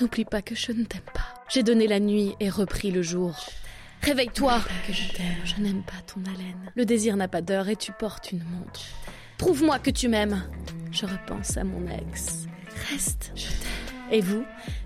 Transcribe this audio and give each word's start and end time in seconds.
N'oublie 0.00 0.24
pas 0.24 0.42
que 0.42 0.54
je 0.54 0.72
ne 0.72 0.84
t'aime 0.84 1.00
pas. 1.12 1.34
J'ai 1.48 1.62
donné 1.62 1.86
la 1.86 2.00
nuit 2.00 2.34
et 2.40 2.50
repris 2.50 2.90
le 2.90 3.02
jour. 3.02 3.36
Réveille-toi 4.02 4.60
que 4.86 4.92
je 4.92 5.12
t'aime. 5.12 5.36
Je 5.44 5.62
n'aime 5.62 5.82
pas 5.82 6.02
ton 6.06 6.20
haleine. 6.24 6.70
Le 6.74 6.84
désir 6.84 7.16
n'a 7.16 7.28
pas 7.28 7.42
d'heure 7.42 7.68
et 7.68 7.76
tu 7.76 7.92
portes 7.92 8.32
une 8.32 8.42
montre. 8.42 8.80
Prouve-moi 9.38 9.78
que 9.78 9.90
tu 9.90 10.08
m'aimes. 10.08 10.42
Je 10.90 11.06
repense 11.06 11.56
à 11.56 11.64
mon 11.64 11.86
ex. 11.88 12.46
Reste. 12.90 13.32
Je 13.36 13.46
t'aime. 13.46 14.10
Et 14.10 14.20
vous 14.20 14.44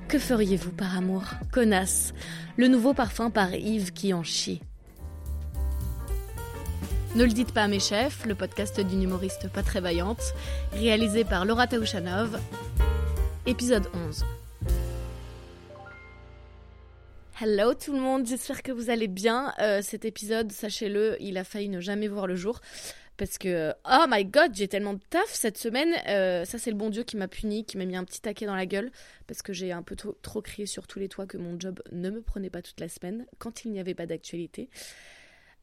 Que 0.09 0.19
feriez-vous 0.19 0.73
par 0.73 0.97
amour? 0.97 1.25
Connasse. 1.53 2.13
Le 2.57 2.69
nouveau 2.69 2.93
parfum 2.95 3.31
par 3.31 3.55
Yves 3.55 3.93
qui 3.93 4.13
en 4.13 4.23
chie. 4.23 4.61
Ne 7.15 7.25
le 7.25 7.31
dites 7.33 7.53
pas 7.53 7.65
à 7.65 7.69
mes 7.69 7.81
chefs, 7.81 8.27
le 8.27 8.35
podcast 8.35 8.79
d'une 8.81 9.03
humoriste 9.03 9.49
pas 9.49 9.63
très 9.63 9.81
vaillante, 9.81 10.23
réalisé 10.73 11.25
par 11.25 11.47
Laura 11.47 11.67
Taouchanov. 11.67 12.39
Épisode 13.47 13.89
11. 14.07 14.25
Hello 17.41 17.73
tout 17.73 17.93
le 17.93 18.01
monde, 18.01 18.27
j'espère 18.27 18.65
que 18.65 18.73
vous 18.73 18.91
allez 18.91 19.07
bien. 19.07 19.55
Euh, 19.61 19.81
cet 19.81 20.05
épisode, 20.05 20.51
sachez-le, 20.51 21.17
il 21.21 21.39
a 21.39 21.45
failli 21.45 21.69
ne 21.69 21.81
jamais 21.81 22.09
voir 22.09 22.27
le 22.27 22.35
jour. 22.35 22.61
Parce 23.17 23.39
que, 23.39 23.73
oh 23.89 24.07
my 24.09 24.25
god, 24.25 24.57
j'ai 24.57 24.67
tellement 24.67 24.95
de 24.95 25.01
taf 25.09 25.33
cette 25.33 25.57
semaine. 25.57 25.95
Euh, 26.09 26.45
ça, 26.45 26.59
c'est 26.59 26.73
le 26.73 26.77
bon 26.77 26.91
Dieu 26.91 27.05
qui 27.05 27.17
m'a 27.17 27.29
puni, 27.29 27.65
qui 27.65 27.79
m'a 27.79 27.85
mis 27.85 27.95
un 27.95 28.03
petit 28.03 28.21
taquet 28.21 28.45
dans 28.47 28.57
la 28.57 28.67
gueule. 28.67 28.91
Parce 29.29 29.43
que 29.43 29.53
j'ai 29.53 29.71
un 29.71 29.85
peu 29.85 29.95
trop, 29.95 30.43
crié 30.43 30.67
sur 30.67 30.89
tous 30.89 30.99
les 30.99 31.09
toits 31.09 31.27
que 31.27 31.37
mon 31.37 31.61
job 31.61 31.81
ne 31.93 32.11
me 32.11 32.23
prenait 32.23 32.51
pas 32.51 32.61
toute 32.61 32.81
la 32.81 32.89
semaine, 32.89 33.25
quand 33.39 33.65
il 33.65 33.71
n'y 33.71 33.79
avait 33.79 33.95
pas 33.95 34.07
d'actualité. 34.07 34.69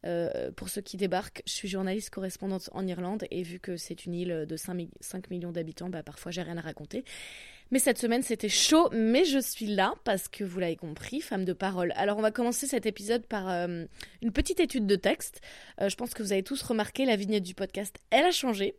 Euh, 0.06 0.50
pour 0.52 0.70
ceux 0.70 0.80
qui 0.80 0.96
débarquent, 0.96 1.42
je 1.46 1.52
suis 1.52 1.68
journaliste 1.68 2.08
correspondante 2.08 2.70
en 2.72 2.86
Irlande 2.86 3.26
et 3.30 3.42
vu 3.42 3.58
que 3.58 3.76
c'est 3.76 4.06
une 4.06 4.14
île 4.14 4.46
de 4.48 4.56
5, 4.56 4.88
5 5.00 5.28
millions 5.28 5.52
d'habitants, 5.52 5.90
bah, 5.90 6.02
parfois 6.02 6.32
j'ai 6.32 6.42
rien 6.42 6.56
à 6.56 6.62
raconter. 6.62 7.04
Mais 7.72 7.80
cette 7.80 7.98
semaine 7.98 8.22
c'était 8.22 8.48
chaud, 8.48 8.88
mais 8.92 9.24
je 9.24 9.40
suis 9.40 9.66
là 9.66 9.94
parce 10.04 10.28
que 10.28 10.44
vous 10.44 10.60
l'avez 10.60 10.76
compris, 10.76 11.20
femme 11.20 11.44
de 11.44 11.52
parole. 11.52 11.92
Alors 11.96 12.16
on 12.16 12.22
va 12.22 12.30
commencer 12.30 12.68
cet 12.68 12.86
épisode 12.86 13.26
par 13.26 13.50
euh, 13.50 13.84
une 14.22 14.30
petite 14.30 14.60
étude 14.60 14.86
de 14.86 14.94
texte. 14.94 15.40
Euh, 15.80 15.88
je 15.88 15.96
pense 15.96 16.14
que 16.14 16.22
vous 16.22 16.32
avez 16.32 16.44
tous 16.44 16.62
remarqué 16.62 17.04
la 17.04 17.16
vignette 17.16 17.42
du 17.42 17.54
podcast, 17.54 17.96
elle 18.10 18.24
a 18.24 18.30
changé. 18.30 18.76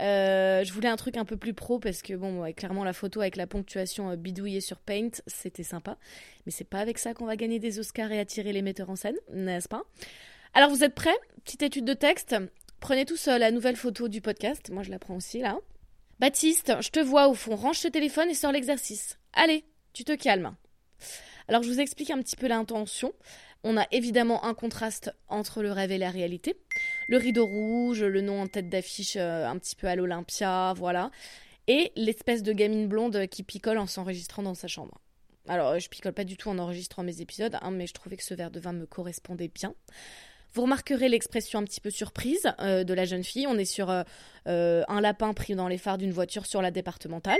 Euh, 0.00 0.64
je 0.64 0.72
voulais 0.72 0.88
un 0.88 0.96
truc 0.96 1.18
un 1.18 1.26
peu 1.26 1.36
plus 1.36 1.52
pro 1.52 1.78
parce 1.78 2.00
que 2.00 2.14
bon, 2.14 2.50
clairement 2.54 2.84
la 2.84 2.94
photo 2.94 3.20
avec 3.20 3.36
la 3.36 3.46
ponctuation 3.46 4.16
bidouillée 4.16 4.62
sur 4.62 4.78
Paint, 4.78 5.10
c'était 5.26 5.62
sympa. 5.62 5.98
Mais 6.46 6.52
c'est 6.52 6.64
pas 6.64 6.78
avec 6.78 6.96
ça 6.96 7.12
qu'on 7.12 7.26
va 7.26 7.36
gagner 7.36 7.58
des 7.58 7.78
Oscars 7.78 8.10
et 8.10 8.18
attirer 8.18 8.54
les 8.54 8.62
metteurs 8.62 8.88
en 8.88 8.96
scène, 8.96 9.16
n'est-ce 9.34 9.68
pas? 9.68 9.82
Alors 10.54 10.70
vous 10.70 10.82
êtes 10.82 10.94
prêts? 10.94 11.16
Petite 11.44 11.62
étude 11.62 11.84
de 11.84 11.94
texte. 11.94 12.34
Prenez 12.80 13.04
tous 13.04 13.26
la 13.26 13.50
nouvelle 13.50 13.76
photo 13.76 14.08
du 14.08 14.22
podcast. 14.22 14.70
Moi 14.70 14.82
je 14.82 14.90
la 14.90 14.98
prends 14.98 15.16
aussi 15.16 15.40
là. 15.40 15.58
Baptiste, 16.20 16.74
je 16.82 16.90
te 16.90 17.00
vois 17.00 17.28
au 17.28 17.34
fond, 17.34 17.56
range 17.56 17.78
ce 17.78 17.88
téléphone 17.88 18.28
et 18.28 18.34
sors 18.34 18.52
l'exercice. 18.52 19.18
Allez, 19.32 19.64
tu 19.94 20.04
te 20.04 20.14
calmes. 20.14 20.54
Alors 21.48 21.62
je 21.62 21.70
vous 21.70 21.80
explique 21.80 22.10
un 22.10 22.18
petit 22.18 22.36
peu 22.36 22.46
l'intention. 22.46 23.14
On 23.64 23.78
a 23.78 23.86
évidemment 23.90 24.44
un 24.44 24.52
contraste 24.52 25.16
entre 25.28 25.62
le 25.62 25.72
rêve 25.72 25.92
et 25.92 25.96
la 25.96 26.10
réalité. 26.10 26.60
Le 27.08 27.16
rideau 27.16 27.46
rouge, 27.46 28.02
le 28.02 28.20
nom 28.20 28.42
en 28.42 28.48
tête 28.48 28.68
d'affiche 28.68 29.16
euh, 29.16 29.46
un 29.46 29.56
petit 29.56 29.74
peu 29.74 29.86
à 29.86 29.96
l'Olympia, 29.96 30.74
voilà. 30.76 31.10
Et 31.68 31.90
l'espèce 31.96 32.42
de 32.42 32.52
gamine 32.52 32.86
blonde 32.86 33.26
qui 33.28 33.42
picole 33.42 33.78
en 33.78 33.86
s'enregistrant 33.86 34.42
dans 34.42 34.54
sa 34.54 34.68
chambre. 34.68 35.00
Alors 35.48 35.78
je 35.78 35.88
picole 35.88 36.12
pas 36.12 36.24
du 36.24 36.36
tout 36.36 36.50
en 36.50 36.58
enregistrant 36.58 37.02
mes 37.02 37.22
épisodes, 37.22 37.56
hein, 37.62 37.70
mais 37.70 37.86
je 37.86 37.94
trouvais 37.94 38.18
que 38.18 38.24
ce 38.24 38.34
verre 38.34 38.50
de 38.50 38.60
vin 38.60 38.74
me 38.74 38.84
correspondait 38.84 39.48
bien. 39.48 39.74
Vous 40.52 40.62
remarquerez 40.62 41.08
l'expression 41.08 41.60
un 41.60 41.64
petit 41.64 41.80
peu 41.80 41.90
surprise 41.90 42.52
euh, 42.60 42.82
de 42.82 42.92
la 42.92 43.04
jeune 43.04 43.22
fille. 43.22 43.46
On 43.46 43.56
est 43.56 43.64
sur 43.64 43.88
euh, 43.88 44.02
euh, 44.48 44.82
un 44.88 45.00
lapin 45.00 45.32
pris 45.32 45.54
dans 45.54 45.68
les 45.68 45.78
phares 45.78 45.96
d'une 45.96 46.10
voiture 46.10 46.44
sur 46.46 46.60
la 46.60 46.72
départementale. 46.72 47.38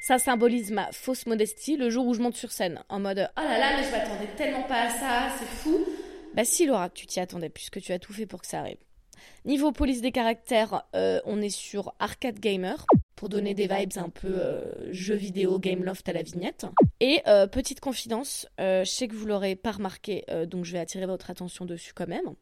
Ça 0.00 0.18
symbolise 0.18 0.70
ma 0.70 0.90
fausse 0.90 1.26
modestie 1.26 1.76
le 1.76 1.90
jour 1.90 2.06
où 2.06 2.14
je 2.14 2.20
monte 2.20 2.34
sur 2.36 2.52
scène. 2.52 2.82
En 2.88 2.98
mode 2.98 3.28
Oh 3.36 3.42
là 3.42 3.58
là, 3.58 3.76
mais 3.76 3.84
je 3.84 3.90
m'attendais 3.90 4.28
tellement 4.36 4.62
pas 4.62 4.86
à 4.86 4.90
ça, 4.90 5.28
c'est 5.38 5.44
fou. 5.44 5.84
Bah 6.34 6.44
si 6.44 6.66
Laura, 6.66 6.88
tu 6.88 7.06
t'y 7.06 7.20
attendais 7.20 7.50
puisque 7.50 7.80
tu 7.80 7.92
as 7.92 7.98
tout 7.98 8.14
fait 8.14 8.26
pour 8.26 8.40
que 8.40 8.46
ça 8.46 8.60
arrive. 8.60 8.78
Niveau 9.44 9.72
police 9.72 10.00
des 10.00 10.12
caractères, 10.12 10.82
on 10.92 11.40
est 11.40 11.50
sur 11.50 11.94
Arcade 11.98 12.38
Gamer 12.38 12.84
pour 13.16 13.30
donner 13.30 13.54
des 13.54 13.66
vibes 13.66 13.96
un 13.96 14.10
peu 14.10 14.28
euh, 14.28 14.92
jeu 14.92 15.14
vidéo 15.14 15.58
Game 15.58 15.82
Loft 15.82 16.08
à 16.08 16.12
la 16.12 16.22
vignette. 16.22 16.66
Et 17.00 17.22
euh, 17.26 17.46
petite 17.46 17.80
confidence, 17.80 18.46
euh, 18.60 18.84
je 18.84 18.90
sais 18.90 19.08
que 19.08 19.14
vous 19.14 19.26
l'aurez 19.26 19.56
pas 19.56 19.72
remarqué, 19.72 20.24
donc 20.46 20.64
je 20.64 20.72
vais 20.72 20.78
attirer 20.78 21.06
votre 21.06 21.30
attention 21.30 21.64
dessus 21.64 21.92
quand 21.94 22.06
même. 22.06 22.34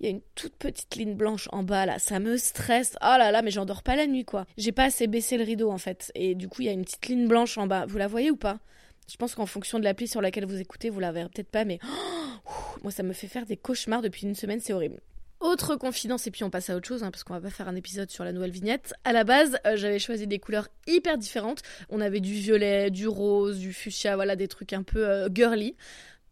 Il 0.00 0.04
y 0.04 0.08
a 0.08 0.10
une 0.10 0.20
toute 0.34 0.56
petite 0.56 0.94
ligne 0.96 1.14
blanche 1.14 1.48
en 1.52 1.62
bas 1.62 1.86
là, 1.86 1.98
ça 1.98 2.18
me 2.18 2.36
stresse. 2.36 2.96
Oh 3.00 3.16
là 3.16 3.30
là, 3.30 3.40
mais 3.40 3.50
j'endors 3.50 3.82
pas 3.82 3.96
la 3.96 4.06
nuit 4.06 4.26
quoi. 4.26 4.44
J'ai 4.58 4.72
pas 4.72 4.84
assez 4.84 5.06
baissé 5.06 5.38
le 5.38 5.44
rideau 5.44 5.70
en 5.70 5.78
fait. 5.78 6.12
Et 6.14 6.34
du 6.34 6.48
coup, 6.48 6.60
il 6.62 6.66
y 6.66 6.68
a 6.68 6.72
une 6.72 6.84
petite 6.84 7.06
ligne 7.06 7.26
blanche 7.26 7.56
en 7.56 7.66
bas. 7.66 7.86
Vous 7.86 7.96
la 7.96 8.06
voyez 8.06 8.30
ou 8.30 8.36
pas? 8.36 8.58
Je 9.10 9.16
pense 9.16 9.34
qu'en 9.34 9.46
fonction 9.46 9.78
de 9.78 9.84
l'appli 9.84 10.08
sur 10.08 10.20
laquelle 10.20 10.44
vous 10.44 10.60
écoutez, 10.60 10.90
vous 10.90 11.00
la 11.00 11.12
verrez 11.12 11.28
peut-être 11.30 11.50
pas, 11.50 11.64
mais 11.64 11.78
moi 12.82 12.90
ça 12.90 13.04
me 13.04 13.14
fait 13.14 13.28
faire 13.28 13.46
des 13.46 13.56
cauchemars 13.56 14.02
depuis 14.02 14.26
une 14.26 14.34
semaine, 14.34 14.60
c'est 14.60 14.74
horrible. 14.74 15.00
Autre 15.40 15.76
confidence, 15.76 16.26
et 16.26 16.30
puis 16.30 16.44
on 16.44 16.50
passe 16.50 16.70
à 16.70 16.76
autre 16.76 16.88
chose, 16.88 17.02
hein, 17.02 17.10
parce 17.10 17.22
qu'on 17.22 17.34
va 17.34 17.40
pas 17.40 17.50
faire 17.50 17.68
un 17.68 17.76
épisode 17.76 18.10
sur 18.10 18.24
la 18.24 18.32
nouvelle 18.32 18.50
vignette. 18.50 18.94
À 19.04 19.12
la 19.12 19.22
base, 19.22 19.58
euh, 19.66 19.76
j'avais 19.76 19.98
choisi 19.98 20.26
des 20.26 20.38
couleurs 20.38 20.68
hyper 20.86 21.18
différentes. 21.18 21.62
On 21.90 22.00
avait 22.00 22.20
du 22.20 22.32
violet, 22.32 22.90
du 22.90 23.06
rose, 23.06 23.58
du 23.58 23.74
fuchsia, 23.74 24.16
voilà, 24.16 24.34
des 24.34 24.48
trucs 24.48 24.72
un 24.72 24.82
peu 24.82 25.06
euh, 25.06 25.28
girly. 25.32 25.76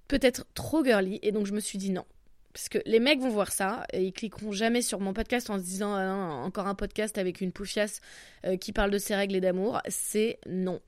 Peut-être 0.09 0.47
trop 0.55 0.83
girly, 0.83 1.19
et 1.23 1.33
donc 1.33 1.45
je 1.47 1.53
me 1.53 1.61
suis 1.61 1.77
dit 1.77 1.91
non. 1.91 2.07
Parce 2.55 2.71
que 2.71 2.79
les 2.87 2.99
mecs 2.99 3.21
vont 3.21 3.29
voir 3.29 3.53
ça, 3.53 3.85
et 3.93 4.05
ils 4.05 4.13
cliqueront 4.13 4.53
jamais 4.53 4.81
sur 4.81 5.01
mon 5.01 5.13
podcast 5.13 5.51
en 5.51 5.59
se 5.59 5.65
disant 5.65 5.93
ah 5.93 6.41
encore 6.45 6.67
un 6.67 6.75
podcast 6.75 7.19
avec 7.19 7.43
une 7.43 7.53
poufiasse 7.53 8.01
euh, 8.47 8.57
qui 8.57 8.73
parle 8.73 8.91
de 8.91 8.99
ses 8.99 9.15
règles 9.15 9.35
et 9.35 9.41
d'amour. 9.41 9.83
C'est 9.89 10.39
non. 10.47 10.81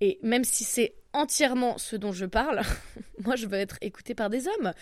Et 0.00 0.18
même 0.22 0.44
si 0.44 0.64
c'est 0.64 0.94
entièrement 1.12 1.76
ce 1.78 1.96
dont 1.96 2.12
je 2.12 2.26
parle, 2.26 2.60
moi 3.24 3.34
je 3.34 3.46
veux 3.46 3.58
être 3.58 3.78
écoutée 3.80 4.14
par 4.14 4.30
des 4.30 4.46
hommes. 4.46 4.72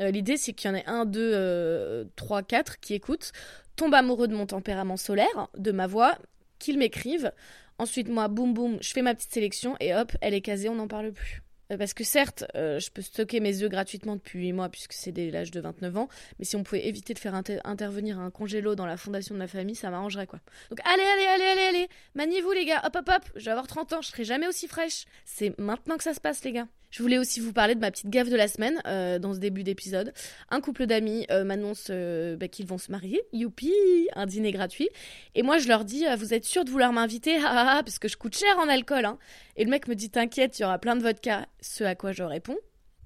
Euh, 0.00 0.10
l'idée, 0.10 0.36
c'est 0.36 0.52
qu'il 0.52 0.70
y 0.70 0.72
en 0.72 0.76
ait 0.76 0.86
un, 0.86 1.04
deux, 1.04 1.32
euh, 1.34 2.04
trois, 2.16 2.42
quatre 2.42 2.80
qui 2.80 2.94
écoutent, 2.94 3.32
tombent 3.76 3.94
amoureux 3.94 4.28
de 4.28 4.34
mon 4.34 4.46
tempérament 4.46 4.96
solaire, 4.96 5.48
de 5.56 5.72
ma 5.72 5.86
voix, 5.86 6.16
qu'ils 6.58 6.78
m'écrivent. 6.78 7.32
Ensuite, 7.78 8.08
moi, 8.08 8.28
boum 8.28 8.52
boum, 8.52 8.78
je 8.80 8.92
fais 8.92 9.02
ma 9.02 9.14
petite 9.14 9.32
sélection 9.32 9.76
et 9.80 9.94
hop, 9.94 10.12
elle 10.20 10.34
est 10.34 10.40
casée, 10.40 10.68
on 10.68 10.74
n'en 10.74 10.88
parle 10.88 11.12
plus. 11.12 11.42
Euh, 11.72 11.78
parce 11.78 11.94
que 11.94 12.02
certes, 12.02 12.44
je 12.54 12.90
peux 12.90 13.00
stocker 13.00 13.40
mes 13.40 13.62
œufs 13.62 13.70
gratuitement 13.70 14.16
depuis 14.16 14.40
8 14.40 14.52
mois 14.52 14.68
puisque 14.68 14.92
c'est 14.92 15.12
dès 15.12 15.30
l'âge 15.30 15.50
de 15.50 15.60
29 15.60 15.96
ans, 15.96 16.08
mais 16.38 16.44
si 16.44 16.56
on 16.56 16.62
pouvait 16.62 16.86
éviter 16.86 17.14
de 17.14 17.18
faire 17.18 17.34
intervenir 17.34 18.18
un 18.18 18.30
congélo 18.30 18.74
dans 18.74 18.86
la 18.86 18.96
fondation 18.96 19.34
de 19.34 19.38
ma 19.38 19.46
famille, 19.46 19.76
ça 19.76 19.88
m'arrangerait 19.90 20.26
quoi. 20.26 20.40
Donc 20.70 20.80
allez, 20.84 21.02
allez, 21.02 21.26
allez, 21.26 21.44
allez, 21.44 21.78
allez, 21.78 21.88
maniez-vous 22.16 22.50
les 22.52 22.64
gars, 22.64 22.82
hop, 22.84 22.96
hop, 22.96 23.08
hop, 23.08 23.22
je 23.36 23.44
vais 23.44 23.52
avoir 23.52 23.68
30 23.68 23.92
ans, 23.92 24.02
je 24.02 24.08
serai 24.08 24.24
jamais 24.24 24.48
aussi 24.48 24.66
fraîche. 24.66 25.04
C'est 25.24 25.56
maintenant 25.58 25.96
que 25.96 26.02
ça 26.02 26.12
se 26.12 26.20
passe 26.20 26.42
les 26.44 26.52
gars. 26.52 26.66
Je 26.90 27.02
voulais 27.02 27.18
aussi 27.18 27.40
vous 27.40 27.52
parler 27.52 27.74
de 27.74 27.80
ma 27.80 27.90
petite 27.90 28.10
gaffe 28.10 28.28
de 28.28 28.36
la 28.36 28.48
semaine 28.48 28.80
euh, 28.86 29.18
dans 29.18 29.32
ce 29.32 29.38
début 29.38 29.62
d'épisode. 29.62 30.12
Un 30.50 30.60
couple 30.60 30.86
d'amis 30.86 31.26
m'annonce 31.30 31.90
bah, 31.90 32.48
qu'ils 32.48 32.66
vont 32.66 32.78
se 32.78 32.90
marier. 32.90 33.22
Youpi 33.32 33.72
Un 34.14 34.26
dîner 34.26 34.52
gratuit. 34.52 34.88
Et 35.34 35.42
moi, 35.42 35.58
je 35.58 35.68
leur 35.68 35.84
dis 35.84 36.04
Vous 36.18 36.34
êtes 36.34 36.44
sûr 36.44 36.64
de 36.64 36.70
vouloir 36.70 36.92
m'inviter? 36.92 37.38
Parce 37.40 37.98
que 37.98 38.08
je 38.08 38.16
coûte 38.16 38.36
cher 38.36 38.58
en 38.58 38.68
alcool. 38.68 39.04
Hein. 39.04 39.18
Et 39.56 39.64
le 39.64 39.70
mec 39.70 39.88
me 39.88 39.94
dit 39.94 40.10
T'inquiète, 40.10 40.58
il 40.58 40.62
y 40.62 40.64
aura 40.64 40.78
plein 40.78 40.96
de 40.96 41.02
vodka. 41.02 41.46
Ce 41.60 41.84
à 41.84 41.94
quoi 41.94 42.12
je 42.12 42.22
réponds 42.22 42.58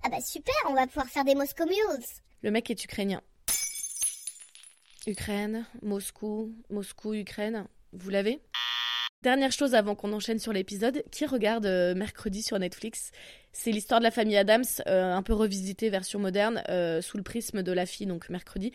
Ah 0.02 0.08
bah 0.08 0.20
super, 0.20 0.54
on 0.68 0.74
va 0.74 0.86
pouvoir 0.86 1.06
faire 1.06 1.24
des 1.24 1.34
Moscow 1.34 1.64
Mules. 1.66 2.04
Le 2.42 2.50
mec 2.50 2.70
est 2.70 2.84
ukrainien. 2.84 3.20
Ukraine, 5.06 5.66
Moscou, 5.82 6.54
Moscou, 6.70 7.14
Ukraine. 7.14 7.66
Vous 7.92 8.10
l'avez? 8.10 8.40
Dernière 9.24 9.52
chose 9.52 9.74
avant 9.74 9.94
qu'on 9.94 10.12
enchaîne 10.12 10.38
sur 10.38 10.52
l'épisode, 10.52 11.02
qui 11.10 11.24
regarde 11.24 11.64
euh, 11.64 11.94
mercredi 11.94 12.42
sur 12.42 12.58
Netflix? 12.58 13.10
C'est 13.52 13.70
l'histoire 13.70 13.98
de 13.98 14.04
la 14.04 14.10
famille 14.10 14.36
Adams, 14.36 14.66
euh, 14.86 15.14
un 15.14 15.22
peu 15.22 15.32
revisitée, 15.32 15.88
version 15.88 16.18
moderne, 16.18 16.62
euh, 16.68 17.00
sous 17.00 17.16
le 17.16 17.22
prisme 17.22 17.62
de 17.62 17.72
la 17.72 17.86
fille, 17.86 18.04
donc 18.04 18.28
mercredi. 18.28 18.70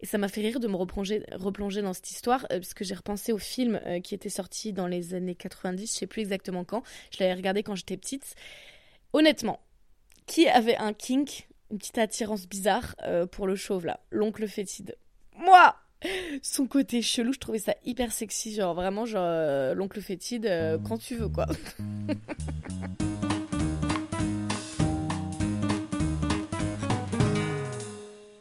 Et 0.00 0.06
ça 0.06 0.18
m'a 0.18 0.26
fait 0.26 0.40
rire 0.40 0.58
de 0.58 0.66
me 0.66 0.74
replonger, 0.74 1.24
replonger 1.30 1.82
dans 1.82 1.92
cette 1.92 2.10
histoire, 2.10 2.48
parce 2.48 2.74
que 2.74 2.82
j'ai 2.82 2.96
repensé 2.96 3.32
au 3.32 3.38
film 3.38 3.80
qui 4.02 4.16
était 4.16 4.28
sorti 4.28 4.72
dans 4.72 4.88
les 4.88 5.14
années 5.14 5.36
90, 5.36 5.86
je 5.86 5.96
sais 5.96 6.08
plus 6.08 6.22
exactement 6.22 6.64
quand. 6.64 6.82
Je 7.12 7.18
l'avais 7.20 7.34
regardé 7.34 7.62
quand 7.62 7.76
j'étais 7.76 7.96
petite. 7.96 8.34
Honnêtement, 9.12 9.60
qui 10.26 10.48
avait 10.48 10.78
un 10.78 10.94
kink, 10.94 11.46
une 11.70 11.78
petite 11.78 11.98
attirance 11.98 12.48
bizarre 12.48 12.96
pour 13.30 13.46
le 13.46 13.54
chauve 13.54 13.86
là 13.86 14.00
L'oncle 14.10 14.48
fétide. 14.48 14.96
Moi 15.36 15.76
son 16.42 16.66
côté 16.66 17.02
chelou, 17.02 17.32
je 17.32 17.38
trouvais 17.38 17.58
ça 17.58 17.74
hyper 17.84 18.12
sexy, 18.12 18.54
genre 18.54 18.74
vraiment 18.74 19.06
genre 19.06 19.24
euh, 19.24 19.74
l'oncle 19.74 20.00
fétide 20.00 20.46
euh, 20.46 20.78
quand 20.78 20.98
tu 20.98 21.16
veux 21.16 21.28
quoi. 21.28 21.46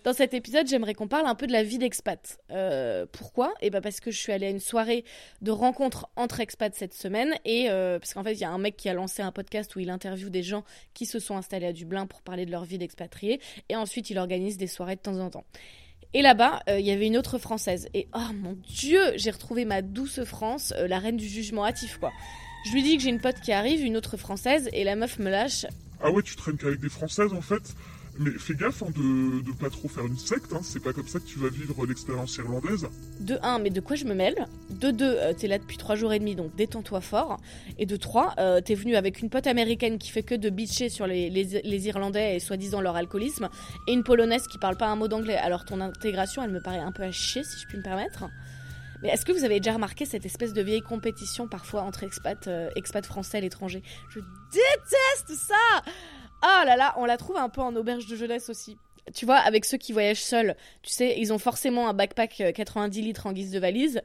Dans 0.03 0.13
cet 0.13 0.33
épisode, 0.33 0.67
j'aimerais 0.67 0.95
qu'on 0.95 1.07
parle 1.07 1.27
un 1.27 1.35
peu 1.35 1.45
de 1.45 1.51
la 1.51 1.61
vie 1.61 1.77
d'expat. 1.77 2.39
Euh, 2.49 3.05
pourquoi? 3.11 3.53
Eh 3.61 3.69
ben 3.69 3.81
parce 3.81 3.99
que 3.99 4.09
je 4.09 4.17
suis 4.17 4.31
allée 4.31 4.47
à 4.47 4.49
une 4.49 4.59
soirée 4.59 5.05
de 5.43 5.51
rencontre 5.51 6.09
entre 6.15 6.39
expats 6.39 6.73
cette 6.73 6.95
semaine 6.95 7.35
et 7.45 7.67
parce 7.67 8.15
qu'en 8.15 8.23
fait, 8.23 8.33
il 8.33 8.39
y 8.39 8.43
a 8.43 8.49
un 8.49 8.57
mec 8.57 8.75
qui 8.75 8.89
a 8.89 8.95
lancé 8.95 9.21
un 9.21 9.31
podcast 9.31 9.75
où 9.75 9.79
il 9.79 9.91
interviewe 9.91 10.31
des 10.31 10.41
gens 10.41 10.63
qui 10.95 11.05
se 11.05 11.19
sont 11.19 11.37
installés 11.37 11.67
à 11.67 11.71
Dublin 11.71 12.07
pour 12.07 12.23
parler 12.23 12.47
de 12.47 12.51
leur 12.51 12.65
vie 12.65 12.79
d'expatriés 12.79 13.39
et 13.69 13.75
ensuite 13.75 14.09
il 14.09 14.17
organise 14.17 14.57
des 14.57 14.65
soirées 14.65 14.95
de 14.95 15.01
temps 15.01 15.19
en 15.19 15.29
temps. 15.29 15.45
Et 16.13 16.21
là-bas, 16.21 16.61
euh, 16.69 16.79
il 16.79 16.85
y 16.85 16.91
avait 16.91 17.07
une 17.07 17.17
autre 17.17 17.37
française. 17.37 17.87
Et 17.93 18.07
oh 18.13 18.33
mon 18.33 18.57
dieu, 18.67 19.01
j'ai 19.15 19.31
retrouvé 19.31 19.65
ma 19.65 19.81
douce 19.81 20.23
France, 20.23 20.73
euh, 20.77 20.87
la 20.87 20.99
reine 20.99 21.17
du 21.17 21.27
jugement 21.27 21.65
hâtif, 21.65 21.97
quoi. 21.97 22.11
Je 22.65 22.73
lui 22.73 22.83
dis 22.83 22.97
que 22.97 23.03
j'ai 23.03 23.09
une 23.09 23.21
pote 23.21 23.39
qui 23.39 23.51
arrive, 23.51 23.81
une 23.81 23.97
autre 23.97 24.17
française, 24.17 24.69
et 24.73 24.83
la 24.83 24.95
meuf 24.95 25.19
me 25.19 25.29
lâche. 25.29 25.65
Ah 26.03 26.11
ouais, 26.11 26.21
tu 26.21 26.35
traînes 26.35 26.57
qu'avec 26.57 26.79
des 26.79 26.89
françaises 26.89 27.33
en 27.33 27.41
fait? 27.41 27.61
Mais 28.21 28.31
fais 28.31 28.55
gaffe 28.55 28.83
hein, 28.83 28.91
de, 28.95 29.51
pas 29.53 29.69
trop 29.69 29.87
faire 29.87 30.05
une 30.05 30.17
secte, 30.17 30.53
hein. 30.53 30.59
c'est 30.63 30.81
pas 30.81 30.93
comme 30.93 31.07
ça 31.07 31.19
que 31.19 31.25
tu 31.25 31.39
vas 31.39 31.49
vivre 31.49 31.85
l'expérience 31.85 32.35
irlandaise. 32.37 32.87
De 33.19 33.37
1, 33.41 33.59
mais 33.59 33.69
de 33.69 33.81
quoi 33.81 33.95
je 33.95 34.05
me 34.05 34.13
mêle? 34.13 34.47
De 34.69 34.91
2, 34.91 35.05
euh, 35.05 35.33
t'es 35.33 35.47
là 35.47 35.57
depuis 35.57 35.77
3 35.77 35.95
jours 35.95 36.13
et 36.13 36.19
demi, 36.19 36.35
donc 36.35 36.55
détends-toi 36.55 37.01
fort. 37.01 37.39
Et 37.77 37.85
de 37.85 37.95
3, 37.95 38.35
euh, 38.39 38.61
t'es 38.61 38.75
venu 38.75 38.95
avec 38.95 39.21
une 39.21 39.29
pote 39.29 39.47
américaine 39.47 39.97
qui 39.97 40.11
fait 40.11 40.23
que 40.23 40.35
de 40.35 40.49
bitcher 40.49 40.89
sur 40.89 41.07
les 41.07 41.87
Irlandais 41.87 42.35
et 42.35 42.39
soi-disant 42.39 42.81
leur 42.81 42.95
alcoolisme, 42.95 43.49
et 43.87 43.93
une 43.93 44.03
polonaise 44.03 44.47
qui 44.47 44.57
parle 44.57 44.77
pas 44.77 44.87
un 44.87 44.95
mot 44.95 45.07
d'anglais. 45.07 45.37
Alors 45.37 45.65
ton 45.65 45.81
intégration, 45.81 46.43
elle 46.43 46.51
me 46.51 46.61
paraît 46.61 46.79
un 46.79 46.91
peu 46.91 47.03
à 47.03 47.11
chier, 47.11 47.43
si 47.43 47.59
je 47.59 47.67
puis 47.67 47.77
me 47.77 47.83
permettre. 47.83 48.25
Mais 49.01 49.09
est-ce 49.09 49.25
que 49.25 49.31
vous 49.31 49.43
avez 49.43 49.59
déjà 49.59 49.73
remarqué 49.73 50.05
cette 50.05 50.25
espèce 50.25 50.53
de 50.53 50.61
vieille 50.61 50.81
compétition 50.81 51.47
parfois 51.47 51.81
entre 51.81 52.03
expats, 52.03 52.47
euh, 52.47 52.69
expats 52.75 53.05
français 53.05 53.39
et 53.39 53.41
l'étranger? 53.41 53.81
Je 54.09 54.19
déteste 54.51 55.47
ça 55.47 55.83
Ah 56.41 56.63
là 56.65 56.75
là, 56.75 56.93
on 56.97 57.05
la 57.05 57.17
trouve 57.17 57.37
un 57.37 57.49
peu 57.49 57.61
en 57.61 57.75
auberge 57.75 58.07
de 58.07 58.15
jeunesse 58.15 58.49
aussi. 58.49 58.77
Tu 59.13 59.25
vois, 59.25 59.37
avec 59.37 59.65
ceux 59.65 59.77
qui 59.77 59.93
voyagent 59.93 60.23
seuls, 60.23 60.55
tu 60.83 60.91
sais, 60.91 61.15
ils 61.17 61.33
ont 61.33 61.37
forcément 61.37 61.89
un 61.89 61.93
backpack 61.93 62.53
90 62.53 63.01
litres 63.01 63.27
en 63.27 63.33
guise 63.33 63.51
de 63.51 63.59
valise. 63.59 64.01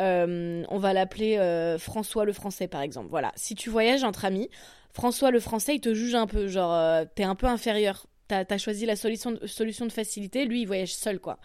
Euh, 0.00 0.64
on 0.68 0.78
va 0.78 0.92
l'appeler 0.92 1.38
euh, 1.38 1.78
François 1.78 2.24
le 2.24 2.32
Français, 2.32 2.68
par 2.68 2.82
exemple. 2.82 3.08
Voilà. 3.10 3.32
Si 3.34 3.54
tu 3.54 3.68
voyages 3.70 4.04
entre 4.04 4.24
amis, 4.24 4.48
François 4.92 5.30
le 5.30 5.40
Français, 5.40 5.74
il 5.74 5.80
te 5.80 5.92
juge 5.92 6.14
un 6.14 6.26
peu. 6.26 6.48
Genre, 6.48 6.72
euh, 6.72 7.04
t'es 7.14 7.24
un 7.24 7.34
peu 7.34 7.46
inférieur. 7.46 8.06
T'as 8.28 8.44
as 8.48 8.58
choisi 8.58 8.86
la 8.86 8.96
solution 8.96 9.32
de, 9.32 9.46
solution 9.46 9.86
de 9.86 9.92
facilité. 9.92 10.44
Lui, 10.44 10.62
il 10.62 10.66
voyage 10.66 10.94
seul, 10.94 11.18
quoi. 11.18 11.38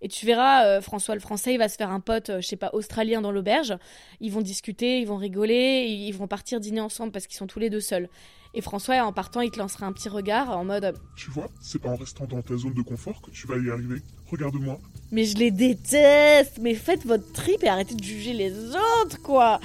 Et 0.00 0.08
tu 0.08 0.26
verras, 0.26 0.64
euh, 0.64 0.80
François 0.80 1.14
le 1.14 1.20
Français, 1.20 1.54
il 1.54 1.58
va 1.58 1.68
se 1.68 1.76
faire 1.76 1.90
un 1.90 2.00
pote, 2.00 2.30
euh, 2.30 2.40
je 2.40 2.46
sais 2.46 2.56
pas, 2.56 2.70
australien 2.72 3.20
dans 3.20 3.32
l'auberge. 3.32 3.76
Ils 4.20 4.30
vont 4.30 4.40
discuter, 4.40 5.00
ils 5.00 5.06
vont 5.06 5.16
rigoler, 5.16 5.86
ils 5.88 6.12
vont 6.12 6.28
partir 6.28 6.60
dîner 6.60 6.80
ensemble 6.80 7.10
parce 7.12 7.26
qu'ils 7.26 7.36
sont 7.36 7.48
tous 7.48 7.58
les 7.58 7.70
deux 7.70 7.80
seuls. 7.80 8.08
Et 8.54 8.60
François, 8.60 9.02
en 9.04 9.12
partant, 9.12 9.40
il 9.40 9.50
te 9.50 9.58
lancera 9.58 9.86
un 9.86 9.92
petit 9.92 10.08
regard 10.08 10.56
en 10.56 10.64
mode 10.64 10.94
Tu 11.16 11.30
vois, 11.30 11.48
c'est 11.60 11.80
pas 11.80 11.90
en 11.90 11.96
restant 11.96 12.24
dans 12.24 12.40
ta 12.40 12.56
zone 12.56 12.74
de 12.74 12.82
confort 12.82 13.20
que 13.20 13.30
tu 13.30 13.46
vas 13.46 13.56
y 13.56 13.70
arriver. 13.70 14.00
Regarde-moi. 14.30 14.78
Mais 15.10 15.24
je 15.24 15.36
les 15.36 15.50
déteste 15.50 16.58
Mais 16.60 16.74
faites 16.74 17.04
votre 17.04 17.30
trip 17.32 17.62
et 17.62 17.68
arrêtez 17.68 17.94
de 17.94 18.02
juger 18.02 18.32
les 18.32 18.52
autres, 18.52 19.20
quoi 19.22 19.60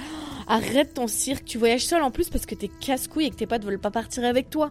Arrête 0.46 0.94
ton 0.94 1.06
cirque, 1.06 1.44
tu 1.46 1.56
voyages 1.56 1.86
seul 1.86 2.02
en 2.02 2.10
plus 2.10 2.28
parce 2.28 2.44
que 2.44 2.54
t'es 2.54 2.68
casse-couille 2.68 3.26
et 3.26 3.30
que 3.30 3.36
tes 3.36 3.46
potes 3.46 3.64
veulent 3.64 3.80
pas 3.80 3.90
partir 3.90 4.24
avec 4.24 4.50
toi. 4.50 4.70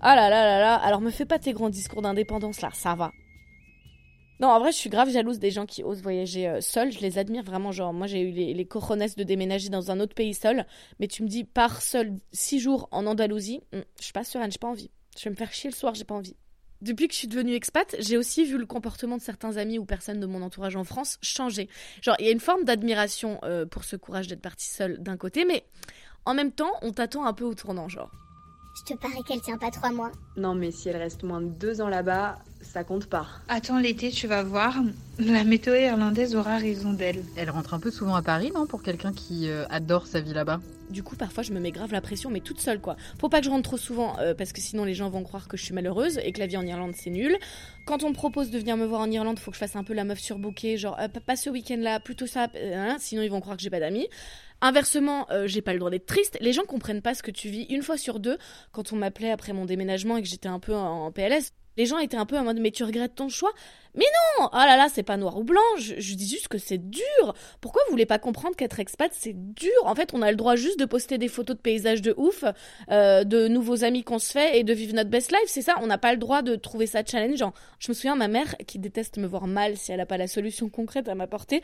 Ah 0.00 0.16
là 0.16 0.28
là 0.28 0.44
là 0.44 0.58
là, 0.58 0.74
alors 0.74 1.00
me 1.00 1.10
fais 1.10 1.24
pas 1.24 1.38
tes 1.38 1.52
grands 1.52 1.70
discours 1.70 2.02
d'indépendance 2.02 2.60
là, 2.60 2.70
ça 2.72 2.94
va. 2.94 3.12
Non, 4.40 4.48
en 4.48 4.60
vrai, 4.60 4.70
je 4.72 4.76
suis 4.76 4.90
grave 4.90 5.10
jalouse 5.10 5.38
des 5.38 5.50
gens 5.50 5.66
qui 5.66 5.82
osent 5.82 6.02
voyager 6.02 6.48
euh, 6.48 6.60
seuls. 6.60 6.92
Je 6.92 7.00
les 7.00 7.18
admire 7.18 7.42
vraiment. 7.42 7.72
Genre, 7.72 7.92
moi, 7.92 8.06
j'ai 8.06 8.20
eu 8.20 8.30
les, 8.30 8.54
les 8.54 8.64
de 8.64 9.22
déménager 9.22 9.68
dans 9.68 9.90
un 9.90 10.00
autre 10.00 10.14
pays 10.14 10.34
seul. 10.34 10.64
Mais 11.00 11.08
tu 11.08 11.22
me 11.22 11.28
dis, 11.28 11.44
pars 11.44 11.82
seul 11.82 12.14
six 12.32 12.60
jours 12.60 12.88
en 12.92 13.06
Andalousie. 13.06 13.60
hum, 13.72 13.82
je 13.98 14.04
suis 14.04 14.12
pas 14.12 14.24
sereine, 14.24 14.52
j'ai 14.52 14.58
pas 14.58 14.68
envie. 14.68 14.90
Je 15.16 15.24
vais 15.24 15.30
me 15.30 15.36
faire 15.36 15.52
chier 15.52 15.70
le 15.70 15.74
soir, 15.74 15.94
j'ai 15.94 16.04
pas 16.04 16.14
envie. 16.14 16.36
Depuis 16.80 17.08
que 17.08 17.14
je 17.14 17.18
suis 17.18 17.28
devenue 17.28 17.54
expat, 17.54 17.96
j'ai 17.98 18.16
aussi 18.16 18.44
vu 18.44 18.56
le 18.56 18.66
comportement 18.66 19.16
de 19.16 19.22
certains 19.22 19.56
amis 19.56 19.78
ou 19.78 19.84
personnes 19.84 20.20
de 20.20 20.26
mon 20.26 20.42
entourage 20.42 20.76
en 20.76 20.84
France 20.84 21.18
changer. 21.22 21.68
Genre, 22.02 22.14
il 22.20 22.26
y 22.26 22.28
a 22.28 22.32
une 22.32 22.38
forme 22.38 22.62
d'admiration 22.62 23.40
euh, 23.42 23.66
pour 23.66 23.82
ce 23.82 23.96
courage 23.96 24.28
d'être 24.28 24.40
parti 24.40 24.68
seul 24.68 25.02
d'un 25.02 25.16
côté, 25.16 25.44
mais 25.44 25.64
en 26.24 26.34
même 26.34 26.52
temps, 26.52 26.70
on 26.82 26.92
t'attend 26.92 27.24
un 27.24 27.32
peu 27.32 27.44
au 27.44 27.54
tournant, 27.54 27.88
genre. 27.88 28.12
Je 28.78 28.94
te 28.94 28.98
parie 28.98 29.22
qu'elle 29.24 29.40
tient 29.40 29.58
pas 29.58 29.70
trois 29.70 29.90
mois. 29.90 30.12
Non, 30.36 30.54
mais 30.54 30.70
si 30.70 30.88
elle 30.88 30.96
reste 30.96 31.24
moins 31.24 31.40
de 31.40 31.48
deux 31.48 31.80
ans 31.80 31.88
là-bas, 31.88 32.38
ça 32.62 32.84
compte 32.84 33.06
pas. 33.06 33.26
Attends 33.48 33.78
l'été, 33.78 34.10
tu 34.10 34.28
vas 34.28 34.44
voir. 34.44 34.76
La 35.18 35.42
météo 35.42 35.74
irlandaise 35.74 36.36
aura 36.36 36.58
raison 36.58 36.92
d'elle. 36.92 37.24
Elle 37.36 37.50
rentre 37.50 37.74
un 37.74 37.80
peu 37.80 37.90
souvent 37.90 38.14
à 38.14 38.22
Paris, 38.22 38.52
non 38.54 38.66
Pour 38.66 38.82
quelqu'un 38.82 39.12
qui 39.12 39.48
euh, 39.48 39.66
adore 39.68 40.06
sa 40.06 40.20
vie 40.20 40.32
là-bas? 40.32 40.60
Du 40.90 41.02
coup, 41.02 41.16
parfois, 41.16 41.42
je 41.42 41.52
me 41.52 41.60
mets 41.60 41.72
grave 41.72 41.92
la 41.92 42.00
pression, 42.00 42.30
mais 42.30 42.40
toute 42.40 42.60
seule, 42.60 42.80
quoi. 42.80 42.96
Faut 43.20 43.28
pas 43.28 43.40
que 43.40 43.44
je 43.44 43.50
rentre 43.50 43.68
trop 43.68 43.76
souvent, 43.76 44.16
euh, 44.20 44.32
parce 44.34 44.52
que 44.52 44.60
sinon 44.60 44.84
les 44.84 44.94
gens 44.94 45.10
vont 45.10 45.22
croire 45.22 45.48
que 45.48 45.56
je 45.56 45.64
suis 45.64 45.74
malheureuse 45.74 46.18
et 46.22 46.32
que 46.32 46.38
la 46.38 46.46
vie 46.46 46.56
en 46.56 46.64
Irlande, 46.64 46.94
c'est 46.96 47.10
nul. 47.10 47.36
Quand 47.84 48.04
on 48.04 48.10
me 48.10 48.14
propose 48.14 48.50
de 48.50 48.58
venir 48.58 48.76
me 48.76 48.86
voir 48.86 49.02
en 49.02 49.10
Irlande, 49.10 49.38
faut 49.38 49.50
que 49.50 49.56
je 49.56 49.60
fasse 49.60 49.76
un 49.76 49.84
peu 49.84 49.92
la 49.92 50.04
meuf 50.04 50.18
surbookée, 50.20 50.78
genre, 50.78 50.96
euh, 51.00 51.08
pas 51.08 51.36
ce 51.36 51.50
week-end-là, 51.50 52.00
plutôt 52.00 52.26
ça, 52.26 52.48
euh, 52.54 52.92
hein, 52.92 52.96
sinon 52.98 53.22
ils 53.22 53.30
vont 53.30 53.40
croire 53.40 53.56
que 53.56 53.62
j'ai 53.62 53.70
pas 53.70 53.80
d'amis. 53.80 54.08
Inversement, 54.60 55.30
euh, 55.30 55.46
j'ai 55.46 55.62
pas 55.62 55.72
le 55.72 55.78
droit 55.78 55.90
d'être 55.90 56.06
triste. 56.06 56.36
Les 56.40 56.52
gens 56.52 56.64
comprennent 56.64 57.02
pas 57.02 57.14
ce 57.14 57.22
que 57.22 57.30
tu 57.30 57.48
vis. 57.48 57.64
Une 57.70 57.82
fois 57.82 57.96
sur 57.96 58.18
deux, 58.18 58.38
quand 58.72 58.92
on 58.92 58.96
m'appelait 58.96 59.30
après 59.30 59.52
mon 59.52 59.64
déménagement 59.64 60.16
et 60.16 60.22
que 60.22 60.28
j'étais 60.28 60.48
un 60.48 60.58
peu 60.58 60.74
en, 60.74 61.06
en 61.06 61.12
PLS, 61.12 61.52
les 61.78 61.86
gens 61.86 61.98
étaient 61.98 62.18
un 62.18 62.26
peu 62.26 62.36
en 62.36 62.44
mode 62.44 62.58
mais 62.60 62.70
tu 62.70 62.84
regrettes 62.84 63.14
ton 63.14 63.30
choix? 63.30 63.52
Mais 63.94 64.04
non 64.38 64.48
Oh 64.52 64.56
là 64.56 64.76
là, 64.76 64.88
c'est 64.92 65.02
pas 65.02 65.16
noir 65.16 65.38
ou 65.38 65.44
blanc, 65.44 65.60
je, 65.78 65.94
dis 66.14 66.28
juste 66.28 66.48
que 66.48 66.58
c'est 66.58 66.78
dur 66.78 67.34
Pourquoi 67.60 67.80
vous 67.86 67.92
voulez 67.92 68.04
pas 68.04 68.18
comprendre 68.18 68.54
qu'être 68.54 68.80
expat 68.80 69.10
c'est 69.14 69.34
dur? 69.34 69.70
En 69.84 69.94
fait, 69.94 70.12
on 70.12 70.20
a 70.20 70.30
le 70.30 70.36
droit 70.36 70.56
juste 70.56 70.78
de 70.78 70.84
poster 70.84 71.16
des 71.16 71.28
photos 71.28 71.56
de 71.56 71.62
paysages 71.62 72.02
de 72.02 72.14
ouf, 72.16 72.44
euh, 72.90 73.24
de 73.24 73.48
nouveaux 73.48 73.84
amis 73.84 74.04
qu'on 74.04 74.18
se 74.18 74.32
fait 74.32 74.58
et 74.58 74.64
de 74.64 74.74
vivre 74.74 74.94
notre 74.94 75.08
best 75.08 75.30
life, 75.30 75.46
c'est 75.46 75.62
ça? 75.62 75.76
On 75.80 75.86
n'a 75.86 75.98
pas 75.98 76.12
le 76.12 76.18
droit 76.18 76.42
de 76.42 76.56
trouver 76.56 76.86
ça 76.86 77.02
challengeant. 77.04 77.54
Je 77.78 77.90
me 77.90 77.94
souviens, 77.94 78.16
ma 78.16 78.28
mère, 78.28 78.56
qui 78.66 78.78
déteste 78.78 79.16
me 79.16 79.26
voir 79.26 79.46
mal 79.46 79.76
si 79.76 79.92
elle 79.92 80.00
a 80.00 80.06
pas 80.06 80.18
la 80.18 80.26
solution 80.26 80.68
concrète 80.68 81.08
à 81.08 81.14
m'apporter, 81.14 81.62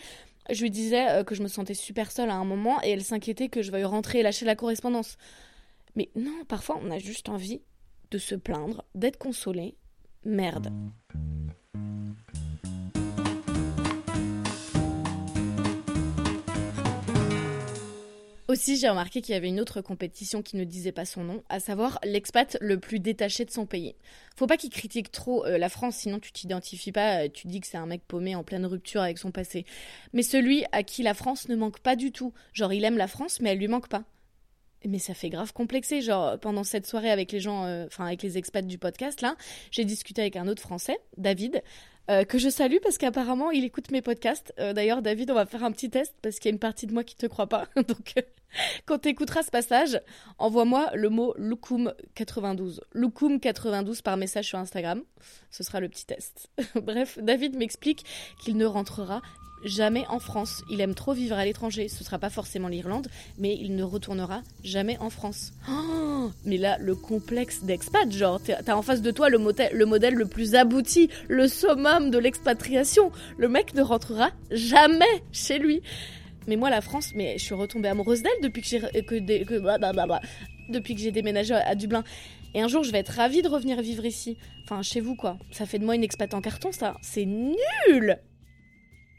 je 0.50 0.62
lui 0.62 0.70
disais 0.70 1.08
euh, 1.08 1.24
que 1.24 1.34
je 1.34 1.42
me 1.42 1.48
sentais 1.48 1.74
super 1.74 2.10
seule 2.10 2.30
à 2.30 2.34
un 2.34 2.44
moment 2.44 2.82
et 2.82 2.90
elle 2.90 3.02
s'inquiétait 3.02 3.48
que 3.48 3.62
je 3.62 3.72
veuille 3.72 3.84
rentrer 3.84 4.20
et 4.20 4.22
lâcher 4.22 4.44
la 4.44 4.56
correspondance. 4.56 5.16
Mais 5.96 6.10
non, 6.16 6.44
parfois 6.48 6.78
on 6.82 6.90
a 6.90 6.98
juste 6.98 7.28
envie 7.28 7.62
de 8.10 8.18
se 8.18 8.34
plaindre, 8.34 8.84
d'être 8.94 9.18
consolé. 9.18 9.76
Merde. 10.24 10.72
Aussi, 18.46 18.76
j'ai 18.76 18.88
remarqué 18.88 19.20
qu'il 19.20 19.34
y 19.34 19.36
avait 19.36 19.48
une 19.48 19.58
autre 19.58 19.80
compétition 19.80 20.40
qui 20.40 20.56
ne 20.56 20.62
disait 20.62 20.92
pas 20.92 21.04
son 21.04 21.24
nom, 21.24 21.42
à 21.48 21.58
savoir 21.58 21.98
l'expat 22.04 22.56
le 22.60 22.78
plus 22.78 23.00
détaché 23.00 23.44
de 23.44 23.50
son 23.50 23.66
pays. 23.66 23.96
Faut 24.36 24.46
pas 24.46 24.56
qu'il 24.56 24.70
critique 24.70 25.10
trop 25.10 25.44
euh, 25.44 25.58
la 25.58 25.68
France, 25.68 25.96
sinon 25.96 26.20
tu 26.20 26.30
t'identifies 26.30 26.92
pas, 26.92 27.24
euh, 27.24 27.28
tu 27.28 27.48
dis 27.48 27.60
que 27.60 27.66
c'est 27.66 27.78
un 27.78 27.86
mec 27.86 28.02
paumé 28.06 28.36
en 28.36 28.44
pleine 28.44 28.64
rupture 28.66 29.00
avec 29.00 29.18
son 29.18 29.32
passé. 29.32 29.64
Mais 30.12 30.22
celui 30.22 30.64
à 30.70 30.84
qui 30.84 31.02
la 31.02 31.14
France 31.14 31.48
ne 31.48 31.56
manque 31.56 31.80
pas 31.80 31.96
du 31.96 32.12
tout. 32.12 32.32
Genre, 32.52 32.72
il 32.72 32.84
aime 32.84 32.96
la 32.96 33.08
France, 33.08 33.40
mais 33.40 33.50
elle 33.50 33.58
lui 33.58 33.66
manque 33.66 33.88
pas. 33.88 34.04
Mais 34.86 34.98
ça 34.98 35.14
fait 35.14 35.30
grave 35.30 35.52
complexé. 35.52 36.02
Genre, 36.02 36.38
pendant 36.38 36.64
cette 36.64 36.86
soirée 36.86 37.10
avec 37.10 37.32
les 37.32 37.40
gens, 37.40 37.64
euh, 37.64 37.86
enfin, 37.86 38.06
avec 38.06 38.22
les 38.22 38.38
expats 38.38 38.66
du 38.66 38.78
podcast, 38.78 39.20
là, 39.22 39.36
j'ai 39.70 39.84
discuté 39.84 40.20
avec 40.20 40.36
un 40.36 40.46
autre 40.46 40.62
Français, 40.62 40.98
David, 41.16 41.62
euh, 42.10 42.24
que 42.24 42.38
je 42.38 42.50
salue 42.50 42.76
parce 42.82 42.98
qu'apparemment, 42.98 43.50
il 43.50 43.64
écoute 43.64 43.90
mes 43.90 44.02
podcasts. 44.02 44.52
Euh, 44.58 44.74
D'ailleurs, 44.74 45.00
David, 45.00 45.30
on 45.30 45.34
va 45.34 45.46
faire 45.46 45.64
un 45.64 45.72
petit 45.72 45.88
test 45.88 46.14
parce 46.20 46.38
qu'il 46.38 46.50
y 46.50 46.52
a 46.52 46.54
une 46.54 46.58
partie 46.58 46.86
de 46.86 46.92
moi 46.92 47.02
qui 47.02 47.16
te 47.16 47.26
croit 47.26 47.48
pas. 47.48 47.66
Donc, 47.76 48.14
quand 48.84 48.98
tu 48.98 49.08
écouteras 49.08 49.42
ce 49.42 49.50
passage, 49.50 50.00
envoie-moi 50.38 50.90
le 50.94 51.08
mot 51.08 51.34
Loukoum92. 51.38 52.80
Loukoum92 52.94 54.02
par 54.02 54.18
message 54.18 54.48
sur 54.48 54.58
Instagram. 54.58 55.02
Ce 55.50 55.62
sera 55.62 55.80
le 55.80 55.88
petit 55.88 56.04
test. 56.04 56.50
Bref, 56.74 57.18
David 57.22 57.56
m'explique 57.56 58.04
qu'il 58.42 58.58
ne 58.58 58.66
rentrera 58.66 59.22
jamais 59.64 60.06
en 60.08 60.18
France. 60.18 60.62
Il 60.70 60.80
aime 60.80 60.94
trop 60.94 61.12
vivre 61.12 61.36
à 61.36 61.44
l'étranger. 61.44 61.88
Ce 61.88 62.04
sera 62.04 62.18
pas 62.18 62.30
forcément 62.30 62.68
l'Irlande, 62.68 63.08
mais 63.38 63.56
il 63.60 63.76
ne 63.76 63.82
retournera 63.82 64.42
jamais 64.62 64.98
en 64.98 65.10
France. 65.10 65.52
Oh, 65.68 66.30
mais 66.44 66.56
là, 66.56 66.76
le 66.80 66.94
complexe 66.94 67.62
d'expat, 67.62 68.10
genre, 68.10 68.40
t'as 68.42 68.74
en 68.74 68.82
face 68.82 69.02
de 69.02 69.10
toi 69.10 69.28
le, 69.28 69.38
modèle 69.38 70.14
le 70.14 70.26
plus 70.26 70.54
abouti, 70.54 71.08
le 71.28 71.48
summum 71.48 72.10
de 72.10 72.18
l'expatriation. 72.18 73.10
Le 73.38 73.48
mec 73.48 73.74
ne 73.74 73.82
rentrera 73.82 74.30
jamais 74.50 75.22
chez 75.32 75.58
lui. 75.58 75.82
Mais 76.46 76.56
moi, 76.56 76.70
la 76.70 76.80
France, 76.80 77.12
mais 77.14 77.38
je 77.38 77.44
suis 77.44 77.54
retombée 77.54 77.88
amoureuse 77.88 78.22
d'elle 78.22 78.32
depuis 78.42 78.62
que 80.94 81.00
j'ai 81.00 81.10
déménagé 81.10 81.54
à 81.54 81.74
Dublin. 81.74 82.04
Et 82.54 82.60
un 82.60 82.68
jour, 82.68 82.84
je 82.84 82.92
vais 82.92 82.98
être 82.98 83.14
ravie 83.14 83.42
de 83.42 83.48
revenir 83.48 83.80
vivre 83.80 84.04
ici. 84.04 84.36
Enfin, 84.62 84.82
chez 84.82 85.00
vous, 85.00 85.16
quoi. 85.16 85.38
Ça 85.50 85.66
fait 85.66 85.78
de 85.78 85.84
moi 85.84 85.96
une 85.96 86.04
expat 86.04 86.32
en 86.34 86.40
carton, 86.40 86.70
ça. 86.70 86.94
C'est 87.02 87.24
nul 87.24 88.18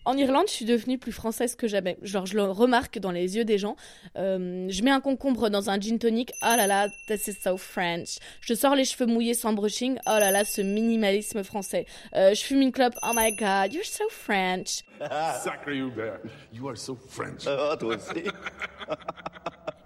en 0.06 0.18
Irlande, 0.18 0.46
je 0.48 0.54
suis 0.54 0.66
devenue 0.66 0.98
plus 0.98 1.12
française 1.12 1.56
que 1.56 1.68
jamais. 1.68 1.98
Genre, 2.02 2.26
je 2.26 2.36
le 2.36 2.44
remarque 2.44 3.00
dans 3.00 3.12
les 3.12 3.36
yeux 3.38 3.46
des 3.46 3.58
gens. 3.58 3.76
Euh, 4.18 4.68
je 4.70 4.84
mets 4.84 4.92
un 4.92 5.02
concombre 5.02 5.50
dans 5.50 5.70
un 5.70 5.80
gin 5.80 6.00
tonic. 6.00 6.32
Oh 6.42 6.54
là 6.56 6.68
là, 6.68 6.88
this 7.08 7.28
is 7.28 7.34
so 7.34 7.58
French. 7.58 8.18
Je 8.42 8.54
sors 8.54 8.76
les 8.76 8.86
cheveux 8.86 9.06
mouillés 9.08 9.34
sans 9.34 9.54
brushing. 9.54 9.98
Oh 10.06 10.18
là 10.20 10.32
là, 10.32 10.46
ce 10.46 10.62
minimalisme 10.62 11.44
français. 11.44 11.86
Euh, 12.16 12.34
je 12.34 12.42
fume 12.42 12.62
une 12.62 12.72
clope. 12.72 12.96
Oh 13.04 13.12
my 13.16 13.36
god, 13.36 13.74
you're 13.74 13.86
so 13.86 14.06
French. 14.10 14.84
Sacré 15.44 15.78
Hubert, 15.78 16.20
you 16.54 16.68
are 16.70 16.78
so 16.78 16.96
French. 17.10 17.46
Ah, 17.48 17.76
toi 17.78 17.96
aussi? 17.96 18.24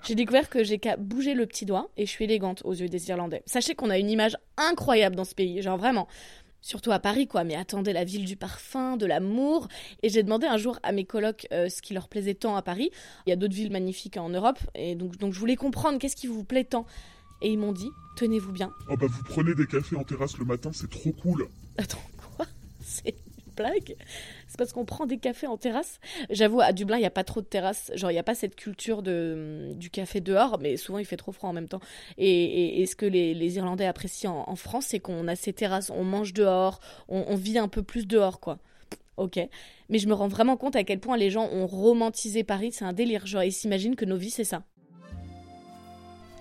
J'ai 0.09 0.15
découvert 0.15 0.49
que 0.49 0.63
j'ai 0.63 0.79
qu'à 0.79 0.95
bouger 0.97 1.33
le 1.33 1.45
petit 1.45 1.65
doigt 1.65 1.89
et 1.97 2.05
je 2.05 2.09
suis 2.09 2.25
élégante 2.25 2.61
aux 2.63 2.73
yeux 2.73 2.88
des 2.88 3.09
Irlandais. 3.09 3.43
Sachez 3.45 3.75
qu'on 3.75 3.89
a 3.89 3.97
une 3.97 4.09
image 4.09 4.38
incroyable 4.57 5.15
dans 5.15 5.25
ce 5.25 5.35
pays, 5.35 5.61
genre 5.61 5.77
vraiment. 5.77 6.07
Surtout 6.62 6.92
à 6.92 7.00
Paris, 7.00 7.28
quoi. 7.28 7.44
Mais 7.44 7.56
attendez, 7.56 7.94
la 7.94 8.04
ville 8.04 8.25
du 8.25 8.36
parfum, 8.36 8.98
de 8.98 9.06
l'amour. 9.06 9.68
Et 10.04 10.10
j'ai 10.10 10.24
demandé 10.24 10.48
un 10.48 10.58
jour 10.58 10.80
à 10.84 10.92
mes 10.92 11.06
colocs 11.06 11.48
euh, 11.51 11.70
ce 11.70 11.82
qui 11.82 11.94
leur 11.94 12.08
plaisait 12.08 12.34
tant 12.34 12.56
à 12.56 12.62
Paris. 12.62 12.92
Il 13.25 13.30
y 13.30 13.34
a 13.34 13.36
d'autres 13.36 13.56
villes 13.56 13.72
magnifiques 13.72 14.18
en 14.18 14.30
Europe. 14.30 14.60
Et 14.75 14.96
donc, 14.96 15.18
donc 15.18 15.34
je 15.34 15.39
voulais 15.39 15.56
comprendre 15.56 16.00
qu'est-ce 16.00 16.16
qui 16.16 16.28
vous 16.28 16.44
plaît 16.44 16.66
tant. 16.66 16.86
Et 17.42 17.51
ils 17.51 17.58
m'ont 17.58 17.72
dit, 17.72 17.89
tenez-vous 18.18 18.51
bien. 18.51 18.74
Oh 18.89 18.98
bah 18.98 19.08
vous 19.10 19.24
prenez 19.24 19.56
des 19.56 19.66
cafés 19.66 19.96
en 19.96 20.04
terrasse 20.04 20.38
le 20.38 20.46
matin, 20.46 20.72
c'est 20.74 20.89
trop 20.89 21.12
cool. 21.13 21.48
Attends, 21.78 22.01
quoi? 22.36 22.46
C'est 22.82 23.16
C'est 24.48 24.58
parce 24.58 24.74
qu'on 24.74 24.86
prend 24.86 25.06
des 25.06 25.18
cafés 25.18 25.48
en 25.48 25.58
terrasse. 25.58 26.00
J'avoue, 26.30 26.62
à 26.62 26.74
Dublin, 26.74 26.98
il 26.98 27.01
n'y 27.01 27.06
a 27.06 27.12
pas 27.12 27.24
trop 27.24 27.42
de 27.42 27.46
terrasses. 27.46 27.92
Genre, 27.96 28.12
il 28.12 28.16
n'y 28.16 28.20
a 28.20 28.24
pas 28.24 28.36
cette 28.36 28.56
culture 28.56 29.01
de, 29.01 29.72
du 29.75 29.89
café 29.89 30.22
dehors, 30.22 30.60
mais 30.60 30.78
souvent 30.78 31.00
il 31.00 31.06
fait 31.06 31.18
trop 31.18 31.32
froid 31.32 31.50
en 31.50 31.54
même 31.54 31.68
temps. 31.68 31.82
Et, 32.18 32.86
ce 32.86 32.96
que 32.96 33.06
les, 33.06 33.34
les 33.34 33.58
Irlandais 33.58 33.86
apprécient 33.86 34.44
en, 34.48 34.56
France, 34.56 34.88
c'est 34.88 35.00
qu'on 35.00 35.28
a 35.28 35.36
ces 35.36 35.54
terrasses, 35.54 35.92
on 35.92 36.04
mange 36.04 36.34
dehors, 36.34 36.80
on, 37.08 37.24
on 37.28 37.36
vit 37.36 37.58
un 37.58 37.68
peu 37.68 37.84
plus 37.84 38.08
dehors, 38.08 38.39
quoi 38.39 38.60
ok. 39.20 39.39
Mais 39.89 40.00
je 40.00 40.08
me 40.08 40.13
rends 40.13 40.28
vraiment 40.28 40.58
compte 40.58 40.75
à 40.75 40.84
quel 40.84 41.00
point 41.00 41.18
les 41.18 41.30
gens 41.30 41.48
ont 41.51 41.68
romantisé 41.68 42.44
Paris, 42.44 42.72
c'est 42.72 42.86
un 42.86 42.94
délire. 42.94 43.28
Genre, 43.28 43.44
ils 43.44 43.51
s'imaginent 43.51 43.96
que 43.96 44.06
nos 44.06 44.18
vies, 44.18 44.30
c'est 44.30 44.44
ça. 44.44 44.63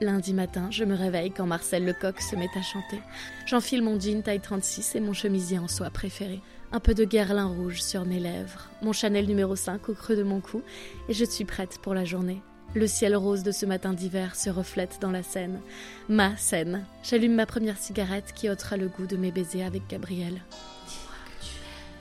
Lundi 0.01 0.33
matin, 0.33 0.69
je 0.71 0.85
me 0.85 0.95
réveille 0.95 1.33
quand 1.33 1.47
Marcel 1.47 1.85
Lecoq 1.85 2.21
se 2.21 2.37
met 2.37 2.49
à 2.55 2.63
chanter. 2.63 3.01
J'enfile 3.47 3.83
mon 3.83 3.99
jean 3.99 4.23
taille 4.23 4.41
36 4.41 4.95
et 4.95 5.01
mon 5.01 5.13
chemisier 5.13 5.59
en 5.59 5.67
soie 5.67 5.91
préféré. 5.91 6.41
Un 6.71 6.81
peu 6.81 6.93
de 6.93 7.05
guerlin 7.05 7.47
rouge 7.47 7.81
sur 7.81 8.05
mes 8.05 8.21
lèvres, 8.21 8.69
mon 8.83 8.93
Chanel 8.93 9.27
numéro 9.27 9.57
5 9.57 9.89
au 9.89 9.95
creux 9.95 10.17
de 10.17 10.23
mon 10.23 10.41
cou, 10.41 10.63
et 11.09 11.15
je 11.15 11.25
suis 11.25 11.47
prête 11.47 11.79
pour 11.81 11.95
la 11.95 12.05
journée. 12.05 12.43
Le 12.75 12.87
ciel 12.87 13.17
rose 13.17 13.43
de 13.43 13.53
ce 13.53 13.65
matin 13.65 13.95
d'hiver 13.95 14.37
se 14.37 14.51
reflète 14.51 14.99
dans 15.01 15.11
la 15.11 15.23
Seine. 15.23 15.63
Ma 16.11 16.37
scène. 16.37 16.85
J'allume 17.03 17.35
ma 17.35 17.47
première 17.47 17.79
cigarette 17.79 18.35
qui 18.35 18.51
ôtera 18.51 18.77
le 18.77 18.89
goût 18.89 19.07
de 19.07 19.17
mes 19.17 19.33
baisers 19.33 19.65
avec 19.65 19.89
Gabriel. 19.89 20.43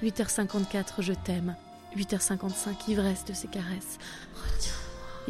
8h54, 0.04 0.96
je 1.00 1.14
t'aime. 1.14 1.56
8h55, 1.96 2.90
ivresse 2.90 3.24
de 3.24 3.34
ses 3.34 3.48
caresses. 3.48 3.98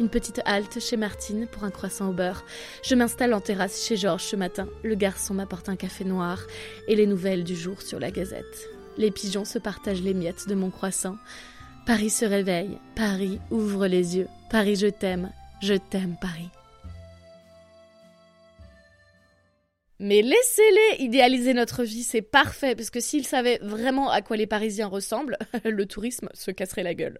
Une 0.00 0.08
petite 0.08 0.40
halte 0.46 0.80
chez 0.80 0.96
Martine 0.96 1.46
pour 1.46 1.62
un 1.62 1.70
croissant 1.70 2.08
au 2.08 2.12
beurre. 2.12 2.44
Je 2.82 2.96
m'installe 2.96 3.34
en 3.34 3.40
terrasse 3.40 3.86
chez 3.86 3.96
Georges 3.96 4.24
ce 4.24 4.36
matin. 4.36 4.66
Le 4.82 4.96
garçon 4.96 5.34
m'apporte 5.34 5.68
un 5.68 5.76
café 5.76 6.04
noir 6.04 6.40
et 6.88 6.96
les 6.96 7.06
nouvelles 7.06 7.44
du 7.44 7.54
jour 7.54 7.80
sur 7.82 8.00
la 8.00 8.10
gazette. 8.10 8.77
Les 8.98 9.12
pigeons 9.12 9.44
se 9.44 9.58
partagent 9.58 10.02
les 10.02 10.12
miettes 10.12 10.48
de 10.48 10.54
mon 10.56 10.70
croissant. 10.70 11.16
Paris 11.86 12.10
se 12.10 12.24
réveille. 12.24 12.78
Paris 12.96 13.38
ouvre 13.50 13.86
les 13.86 14.16
yeux. 14.16 14.28
Paris, 14.50 14.76
je 14.76 14.88
t'aime. 14.88 15.30
Je 15.62 15.74
t'aime, 15.74 16.16
Paris. 16.20 16.50
Mais 20.00 20.22
laissez-les 20.22 21.04
idéaliser 21.04 21.54
notre 21.54 21.82
vie, 21.82 22.02
c'est 22.04 22.22
parfait, 22.22 22.76
parce 22.76 22.90
que 22.90 23.00
s'ils 23.00 23.26
savaient 23.26 23.58
vraiment 23.62 24.10
à 24.10 24.22
quoi 24.22 24.36
les 24.36 24.46
Parisiens 24.46 24.86
ressemblent, 24.86 25.38
le 25.64 25.86
tourisme 25.86 26.28
se 26.34 26.50
casserait 26.50 26.84
la 26.84 26.94
gueule. 26.94 27.18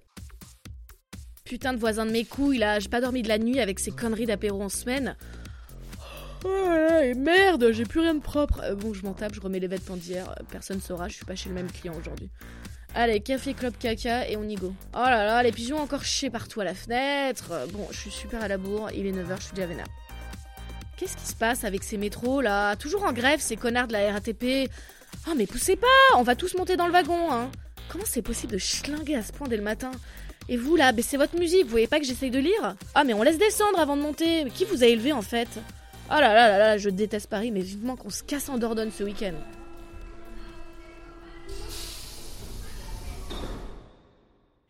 Putain 1.44 1.72
de 1.72 1.78
voisin 1.78 2.06
de 2.06 2.12
mes 2.12 2.24
couilles, 2.24 2.58
là, 2.58 2.78
j'ai 2.78 2.88
pas 2.88 3.00
dormi 3.00 3.22
de 3.22 3.28
la 3.28 3.38
nuit 3.38 3.58
avec 3.58 3.80
ces 3.80 3.90
conneries 3.90 4.26
d'apéro 4.26 4.62
en 4.62 4.68
semaine. 4.68 5.16
Et 6.44 7.14
merde, 7.14 7.70
j'ai 7.72 7.84
plus 7.84 8.00
rien 8.00 8.14
de 8.14 8.20
propre. 8.20 8.60
Euh, 8.62 8.74
bon, 8.74 8.92
je 8.92 9.02
m'en 9.04 9.12
tape, 9.12 9.34
je 9.34 9.40
remets 9.40 9.60
les 9.60 9.66
vêtements 9.66 9.96
d'hier, 9.96 10.34
personne 10.50 10.80
saura, 10.80 11.08
je 11.08 11.14
suis 11.14 11.24
pas 11.24 11.34
chez 11.34 11.48
le 11.48 11.54
même 11.54 11.70
client 11.70 11.94
aujourd'hui. 11.98 12.28
Allez, 12.94 13.20
café, 13.20 13.54
club, 13.54 13.74
caca 13.78 14.28
et 14.28 14.36
on 14.36 14.44
y 14.44 14.54
go. 14.54 14.74
Oh 14.94 14.98
là 14.98 15.24
là, 15.24 15.42
les 15.42 15.52
pigeons 15.52 15.78
encore 15.78 16.04
chiés 16.04 16.30
partout 16.30 16.60
à 16.60 16.64
la 16.64 16.74
fenêtre. 16.74 17.52
Bon, 17.72 17.86
je 17.90 17.98
suis 17.98 18.10
super 18.10 18.42
à 18.42 18.48
la 18.48 18.56
bourre, 18.58 18.90
il 18.94 19.06
est 19.06 19.12
9h, 19.12 19.36
je 19.38 19.42
suis 19.44 19.54
déjà 19.54 19.66
vénère. 19.66 19.86
Qu'est-ce 20.96 21.16
qui 21.16 21.26
se 21.26 21.34
passe 21.34 21.64
avec 21.64 21.84
ces 21.84 21.96
métros 21.96 22.40
là? 22.40 22.74
Toujours 22.76 23.04
en 23.04 23.12
grève 23.12 23.40
ces 23.40 23.56
connards 23.56 23.86
de 23.86 23.92
la 23.92 24.12
RATP. 24.12 24.70
Oh 25.28 25.34
mais 25.36 25.46
poussez 25.46 25.76
pas, 25.76 25.86
on 26.16 26.22
va 26.22 26.34
tous 26.34 26.54
monter 26.56 26.76
dans 26.76 26.86
le 26.86 26.92
wagon 26.92 27.30
hein. 27.30 27.50
Comment 27.88 28.04
c'est 28.06 28.22
possible 28.22 28.54
de 28.54 28.58
schlinguer 28.58 29.14
à 29.14 29.22
ce 29.22 29.32
point 29.32 29.48
dès 29.48 29.56
le 29.56 29.62
matin? 29.62 29.92
Et 30.48 30.56
vous 30.56 30.76
là, 30.76 30.92
baissez 30.92 31.16
votre 31.16 31.38
musique, 31.38 31.64
vous 31.64 31.70
voyez 31.70 31.86
pas 31.86 32.00
que 32.00 32.06
j'essaye 32.06 32.30
de 32.30 32.38
lire? 32.38 32.74
Ah 32.94 33.04
mais 33.04 33.14
on 33.14 33.22
laisse 33.22 33.38
descendre 33.38 33.78
avant 33.78 33.96
de 33.96 34.02
monter. 34.02 34.50
Qui 34.54 34.64
vous 34.64 34.82
a 34.82 34.86
élevé 34.86 35.12
en 35.12 35.22
fait? 35.22 35.48
Oh 36.10 36.14
là 36.14 36.32
là 36.32 36.48
là 36.48 36.58
là, 36.58 36.78
je 36.78 36.88
déteste 36.88 37.28
Paris, 37.28 37.50
mais 37.50 37.60
vivement 37.60 37.94
qu'on 37.94 38.08
se 38.08 38.22
casse 38.22 38.48
en 38.48 38.56
Dordogne 38.56 38.90
ce 38.90 39.04
week-end. 39.04 39.34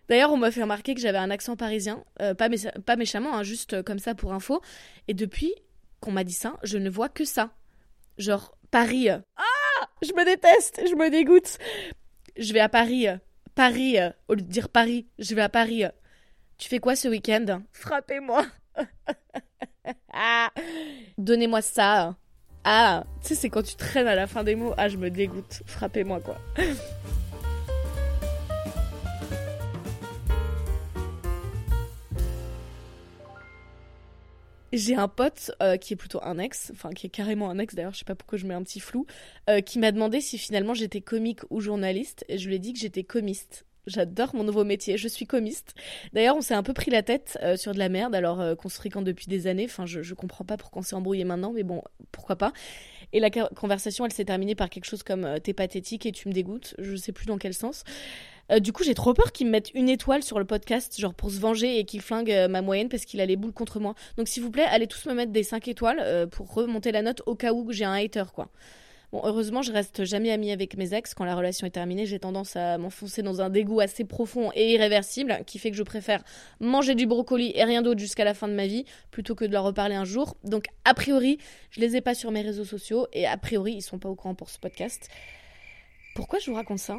D'ailleurs, 0.08 0.32
on 0.32 0.36
m'a 0.36 0.50
fait 0.50 0.62
remarquer 0.62 0.94
que 0.96 1.00
j'avais 1.00 1.18
un 1.18 1.30
accent 1.30 1.54
parisien, 1.54 2.02
euh, 2.20 2.34
pas, 2.34 2.48
méchamment, 2.96 3.36
hein, 3.36 3.44
juste 3.44 3.74
euh, 3.74 3.82
comme 3.84 4.00
ça 4.00 4.16
pour 4.16 4.32
info. 4.32 4.60
Et 5.06 5.14
depuis, 5.14 5.54
qu'on 6.00 6.10
m'a 6.10 6.24
dit 6.24 6.32
ça, 6.32 6.56
je 6.64 6.76
ne 6.76 6.90
vois 6.90 7.08
que 7.08 7.24
ça. 7.24 7.50
Genre, 8.16 8.56
Paris. 8.72 9.08
Ah 9.10 9.86
Je 10.02 10.12
me 10.14 10.24
déteste, 10.24 10.80
je 10.88 10.94
me 10.96 11.08
dégoûte. 11.08 11.58
Je 12.36 12.52
vais 12.52 12.60
à 12.60 12.68
Paris. 12.68 13.06
Paris, 13.54 13.96
au 14.26 14.34
lieu 14.34 14.42
de 14.42 14.50
dire 14.50 14.70
Paris, 14.70 15.06
je 15.18 15.36
vais 15.36 15.42
à 15.42 15.48
Paris. 15.48 15.84
Tu 16.56 16.68
fais 16.68 16.80
quoi 16.80 16.96
ce 16.96 17.06
week-end? 17.06 17.62
Frappez-moi. 17.72 18.44
Ah 20.12 20.50
Donnez-moi 21.18 21.62
ça. 21.62 22.16
Ah, 22.64 23.04
tu 23.22 23.28
sais, 23.28 23.34
c'est 23.34 23.50
quand 23.50 23.62
tu 23.62 23.76
traînes 23.76 24.08
à 24.08 24.14
la 24.14 24.26
fin 24.26 24.44
des 24.44 24.54
mots. 24.54 24.74
Ah, 24.76 24.88
je 24.88 24.96
me 24.96 25.10
dégoûte. 25.10 25.62
Frappez-moi, 25.66 26.20
quoi. 26.20 26.38
j'ai 34.72 34.94
un 34.94 35.08
pote 35.08 35.50
euh, 35.62 35.76
qui 35.76 35.94
est 35.94 35.96
plutôt 35.96 36.20
un 36.22 36.38
ex, 36.38 36.70
enfin 36.72 36.90
qui 36.90 37.06
est 37.06 37.10
carrément 37.10 37.50
un 37.50 37.58
ex 37.58 37.74
d'ailleurs, 37.74 37.92
je 37.92 37.98
sais 37.98 38.04
pas 38.04 38.14
pourquoi 38.14 38.38
je 38.38 38.46
mets 38.46 38.54
un 38.54 38.62
petit 38.62 38.80
flou, 38.80 39.06
euh, 39.48 39.60
qui 39.60 39.78
m'a 39.78 39.92
demandé 39.92 40.20
si 40.20 40.38
finalement 40.38 40.74
j'étais 40.74 41.00
comique 41.00 41.40
ou 41.50 41.60
journaliste, 41.60 42.24
et 42.28 42.38
je 42.38 42.48
lui 42.48 42.56
ai 42.56 42.58
dit 42.58 42.72
que 42.72 42.78
j'étais 42.78 43.04
comiste. 43.04 43.64
J'adore 43.88 44.34
mon 44.34 44.44
nouveau 44.44 44.64
métier, 44.64 44.96
je 44.96 45.08
suis 45.08 45.26
comiste. 45.26 45.74
D'ailleurs, 46.12 46.36
on 46.36 46.40
s'est 46.40 46.54
un 46.54 46.62
peu 46.62 46.72
pris 46.72 46.90
la 46.90 47.02
tête 47.02 47.38
euh, 47.42 47.56
sur 47.56 47.72
de 47.72 47.78
la 47.78 47.88
merde, 47.88 48.14
alors 48.14 48.56
qu'on 48.56 48.68
se 48.68 48.76
fréquente 48.76 49.04
depuis 49.04 49.26
des 49.26 49.46
années. 49.46 49.64
Enfin, 49.64 49.86
je, 49.86 50.14
comprends 50.14 50.44
pas 50.44 50.56
pourquoi 50.56 50.80
on 50.80 50.82
s'est 50.82 50.96
embrouillé 50.96 51.24
maintenant, 51.24 51.52
mais 51.52 51.62
bon, 51.62 51.82
pourquoi 52.12 52.36
pas. 52.36 52.52
Et 53.12 53.20
la 53.20 53.30
conversation, 53.30 54.04
elle 54.04 54.12
s'est 54.12 54.26
terminée 54.26 54.54
par 54.54 54.68
quelque 54.68 54.84
chose 54.84 55.02
comme 55.02 55.40
t'es 55.42 55.54
pathétique 55.54 56.06
et 56.06 56.12
tu 56.12 56.28
me 56.28 56.34
dégoûtes. 56.34 56.74
Je 56.78 56.96
sais 56.96 57.12
plus 57.12 57.26
dans 57.26 57.38
quel 57.38 57.54
sens. 57.54 57.84
Euh, 58.50 58.60
du 58.60 58.72
coup, 58.72 58.82
j'ai 58.82 58.94
trop 58.94 59.14
peur 59.14 59.32
qu'il 59.32 59.46
me 59.46 59.52
mette 59.52 59.70
une 59.74 59.88
étoile 59.88 60.22
sur 60.22 60.38
le 60.38 60.44
podcast, 60.44 60.98
genre 60.98 61.14
pour 61.14 61.30
se 61.30 61.38
venger 61.38 61.78
et 61.78 61.84
qu'il 61.84 62.00
flingue 62.00 62.30
euh, 62.30 62.48
ma 62.48 62.62
moyenne 62.62 62.88
parce 62.88 63.04
qu'il 63.04 63.20
a 63.20 63.26
les 63.26 63.36
boules 63.36 63.52
contre 63.52 63.80
moi. 63.80 63.94
Donc, 64.16 64.28
s'il 64.28 64.42
vous 64.42 64.50
plaît, 64.50 64.64
allez 64.64 64.86
tous 64.86 65.06
me 65.06 65.14
mettre 65.14 65.32
des 65.32 65.42
5 65.42 65.68
étoiles 65.68 65.98
euh, 66.00 66.26
pour 66.26 66.52
remonter 66.52 66.92
la 66.92 67.02
note 67.02 67.22
au 67.26 67.34
cas 67.34 67.52
où 67.52 67.70
j'ai 67.72 67.84
un 67.84 67.92
hater, 67.92 68.24
quoi. 68.34 68.48
Bon, 69.10 69.22
heureusement, 69.24 69.62
je 69.62 69.72
reste 69.72 70.04
jamais 70.04 70.30
amie 70.30 70.52
avec 70.52 70.76
mes 70.76 70.92
ex. 70.92 71.14
Quand 71.14 71.24
la 71.24 71.34
relation 71.34 71.66
est 71.66 71.70
terminée, 71.70 72.04
j'ai 72.04 72.18
tendance 72.18 72.56
à 72.56 72.76
m'enfoncer 72.76 73.22
dans 73.22 73.40
un 73.40 73.48
dégoût 73.48 73.80
assez 73.80 74.04
profond 74.04 74.50
et 74.54 74.72
irréversible 74.74 75.38
qui 75.46 75.58
fait 75.58 75.70
que 75.70 75.76
je 75.78 75.82
préfère 75.82 76.22
manger 76.60 76.94
du 76.94 77.06
brocoli 77.06 77.52
et 77.54 77.64
rien 77.64 77.80
d'autre 77.80 78.00
jusqu'à 78.00 78.24
la 78.24 78.34
fin 78.34 78.48
de 78.48 78.52
ma 78.52 78.66
vie 78.66 78.84
plutôt 79.10 79.34
que 79.34 79.46
de 79.46 79.52
leur 79.52 79.64
reparler 79.64 79.94
un 79.94 80.04
jour. 80.04 80.36
Donc, 80.44 80.66
a 80.84 80.92
priori, 80.92 81.38
je 81.70 81.80
les 81.80 81.96
ai 81.96 82.02
pas 82.02 82.14
sur 82.14 82.30
mes 82.30 82.42
réseaux 82.42 82.66
sociaux 82.66 83.06
et 83.14 83.26
a 83.26 83.38
priori, 83.38 83.72
ils 83.74 83.82
sont 83.82 83.98
pas 83.98 84.10
au 84.10 84.14
courant 84.14 84.34
pour 84.34 84.50
ce 84.50 84.58
podcast. 84.58 85.08
Pourquoi 86.14 86.38
je 86.38 86.50
vous 86.50 86.56
raconte 86.56 86.80
ça? 86.80 86.98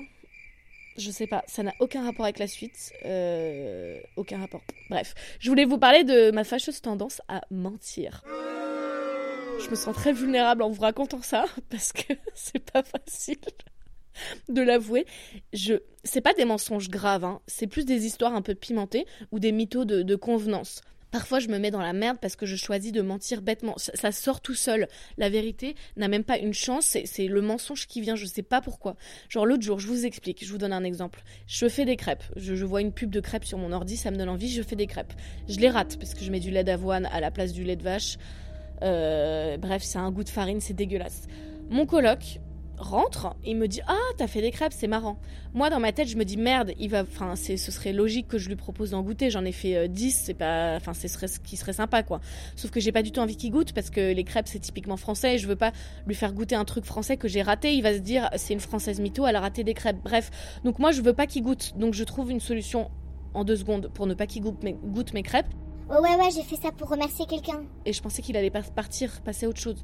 Je 0.97 1.11
sais 1.11 1.27
pas, 1.27 1.43
ça 1.45 1.61
n'a 1.61 1.73
aucun 1.79 2.03
rapport 2.03 2.25
avec 2.25 2.39
la 2.39 2.47
suite. 2.47 2.91
Euh, 3.05 3.99
aucun 4.15 4.39
rapport. 4.39 4.61
Bref, 4.89 5.13
je 5.39 5.47
voulais 5.49 5.65
vous 5.65 5.77
parler 5.77 6.03
de 6.03 6.31
ma 6.31 6.43
fâcheuse 6.43 6.81
tendance 6.81 7.21
à 7.27 7.41
mentir. 7.51 8.23
Je 9.59 9.69
me 9.69 9.75
sens 9.75 9.93
très 9.93 10.13
vulnérable 10.13 10.63
en 10.63 10.69
vous 10.69 10.81
racontant 10.81 11.21
ça 11.21 11.45
parce 11.69 11.91
que 11.91 12.13
c'est 12.33 12.59
pas 12.71 12.83
facile 12.83 13.37
de 14.49 14.61
l'avouer. 14.61 15.05
Je, 15.53 15.75
c'est 16.03 16.21
pas 16.21 16.33
des 16.33 16.45
mensonges 16.45 16.89
graves, 16.89 17.25
hein. 17.25 17.41
c'est 17.47 17.67
plus 17.67 17.85
des 17.85 18.05
histoires 18.05 18.33
un 18.33 18.41
peu 18.41 18.55
pimentées 18.55 19.05
ou 19.31 19.39
des 19.39 19.51
mythos 19.51 19.85
de, 19.85 20.01
de 20.01 20.15
convenance. 20.15 20.81
Parfois, 21.11 21.39
je 21.39 21.47
me 21.47 21.57
mets 21.57 21.71
dans 21.71 21.81
la 21.81 21.93
merde 21.93 22.19
parce 22.21 22.35
que 22.35 22.45
je 22.45 22.55
choisis 22.55 22.91
de 22.91 23.01
mentir 23.01 23.41
bêtement. 23.41 23.73
Ça, 23.77 24.11
sort 24.11 24.41
tout 24.41 24.53
seul. 24.53 24.87
La 25.17 25.29
vérité 25.29 25.75
n'a 25.97 26.07
même 26.07 26.23
pas 26.23 26.37
une 26.37 26.53
chance. 26.53 26.95
C'est 27.03 27.27
le 27.27 27.41
mensonge 27.41 27.87
qui 27.87 27.99
vient. 27.99 28.15
Je 28.15 28.27
sais 28.27 28.43
pas 28.43 28.61
pourquoi. 28.61 28.95
Genre, 29.27 29.47
l'autre 29.47 29.63
jour, 29.63 29.79
je 29.79 29.87
vous 29.87 30.05
explique. 30.05 30.45
Je 30.45 30.51
vous 30.51 30.59
donne 30.59 30.71
un 30.71 30.83
exemple. 30.83 31.23
Je 31.47 31.67
fais 31.67 31.83
des 31.83 31.95
crêpes. 31.95 32.23
Je, 32.35 32.63
vois 32.63 32.81
une 32.81 32.93
pub 32.93 33.09
de 33.09 33.21
crêpes 33.21 33.45
sur 33.45 33.57
mon 33.57 33.71
ordi. 33.71 33.97
Ça 33.97 34.11
me 34.11 34.17
donne 34.17 34.29
envie. 34.29 34.53
Je 34.53 34.61
fais 34.61 34.75
des 34.75 34.85
crêpes. 34.85 35.13
Je 35.47 35.57
les 35.57 35.69
rate 35.69 35.97
parce 35.97 36.13
que 36.13 36.23
je 36.23 36.29
mets 36.29 36.39
du 36.39 36.51
lait 36.51 36.63
d'avoine 36.63 37.07
à 37.07 37.19
la 37.19 37.31
place 37.31 37.53
du 37.53 37.63
lait 37.63 37.75
de 37.75 37.83
vache. 37.83 38.19
Euh, 38.83 39.57
bref, 39.57 39.83
c'est 39.83 39.99
un 39.99 40.11
goût 40.11 40.23
de 40.23 40.29
farine. 40.29 40.61
C'est 40.61 40.73
dégueulasse. 40.73 41.27
Mon 41.69 41.85
coloc, 41.85 42.39
rentre 42.79 43.35
il 43.45 43.57
me 43.57 43.67
dit 43.67 43.81
ah 43.87 43.97
t'as 44.17 44.27
fait 44.27 44.41
des 44.41 44.51
crêpes 44.51 44.73
c'est 44.73 44.87
marrant. 44.87 45.19
Moi 45.53 45.69
dans 45.69 45.79
ma 45.79 45.91
tête 45.91 46.07
je 46.07 46.17
me 46.17 46.23
dis 46.23 46.37
merde 46.37 46.71
il 46.79 46.89
va 46.89 47.01
enfin 47.01 47.35
ce 47.35 47.57
serait 47.57 47.91
logique 47.91 48.27
que 48.27 48.37
je 48.37 48.47
lui 48.47 48.55
propose 48.55 48.91
d'en 48.91 49.03
goûter. 49.03 49.29
J'en 49.29 49.45
ai 49.45 49.51
fait 49.51 49.87
10 49.87 50.05
euh, 50.15 50.19
c'est 50.23 50.33
pas 50.33 50.75
enfin 50.77 50.93
ce 50.93 51.07
serait 51.07 51.27
qui 51.43 51.57
serait 51.57 51.73
sympa 51.73 52.03
quoi. 52.03 52.21
Sauf 52.55 52.71
que 52.71 52.79
j'ai 52.79 52.91
pas 52.91 53.03
du 53.03 53.11
tout 53.11 53.19
envie 53.19 53.35
qu'il 53.35 53.51
goûte 53.51 53.73
parce 53.73 53.89
que 53.89 54.13
les 54.13 54.23
crêpes 54.23 54.47
c'est 54.47 54.59
typiquement 54.59 54.97
français 54.97 55.35
et 55.35 55.37
je 55.37 55.47
veux 55.47 55.57
pas 55.57 55.73
lui 56.07 56.15
faire 56.15 56.33
goûter 56.33 56.55
un 56.55 56.65
truc 56.65 56.85
français 56.85 57.17
que 57.17 57.27
j'ai 57.27 57.41
raté. 57.41 57.73
Il 57.73 57.83
va 57.83 57.93
se 57.93 57.99
dire 57.99 58.29
c'est 58.37 58.53
une 58.53 58.59
française 58.59 58.99
mytho 58.99 59.27
elle 59.27 59.35
a 59.35 59.41
raté 59.41 59.63
des 59.63 59.73
crêpes. 59.73 59.99
Bref 60.03 60.31
donc 60.63 60.79
moi 60.79 60.91
je 60.91 61.01
veux 61.01 61.13
pas 61.13 61.27
qu'il 61.27 61.43
goûte. 61.43 61.73
Donc 61.77 61.93
je 61.93 62.03
trouve 62.03 62.31
une 62.31 62.39
solution 62.39 62.89
en 63.33 63.43
deux 63.43 63.57
secondes 63.57 63.91
pour 63.93 64.07
ne 64.07 64.13
pas 64.13 64.25
qu'il 64.25 64.41
goûte 64.41 65.13
mes 65.13 65.23
crêpes 65.23 65.53
ouais 65.89 66.15
ouais 66.15 66.29
j'ai 66.33 66.43
fait 66.43 66.55
ça 66.55 66.71
pour 66.71 66.89
remercier 66.89 67.25
quelqu'un. 67.25 67.63
Et 67.85 67.93
je 67.93 68.01
pensais 68.01 68.21
qu'il 68.21 68.37
allait 68.37 68.51
partir 68.51 69.21
passer 69.21 69.45
à 69.45 69.49
autre 69.49 69.59
chose. 69.59 69.83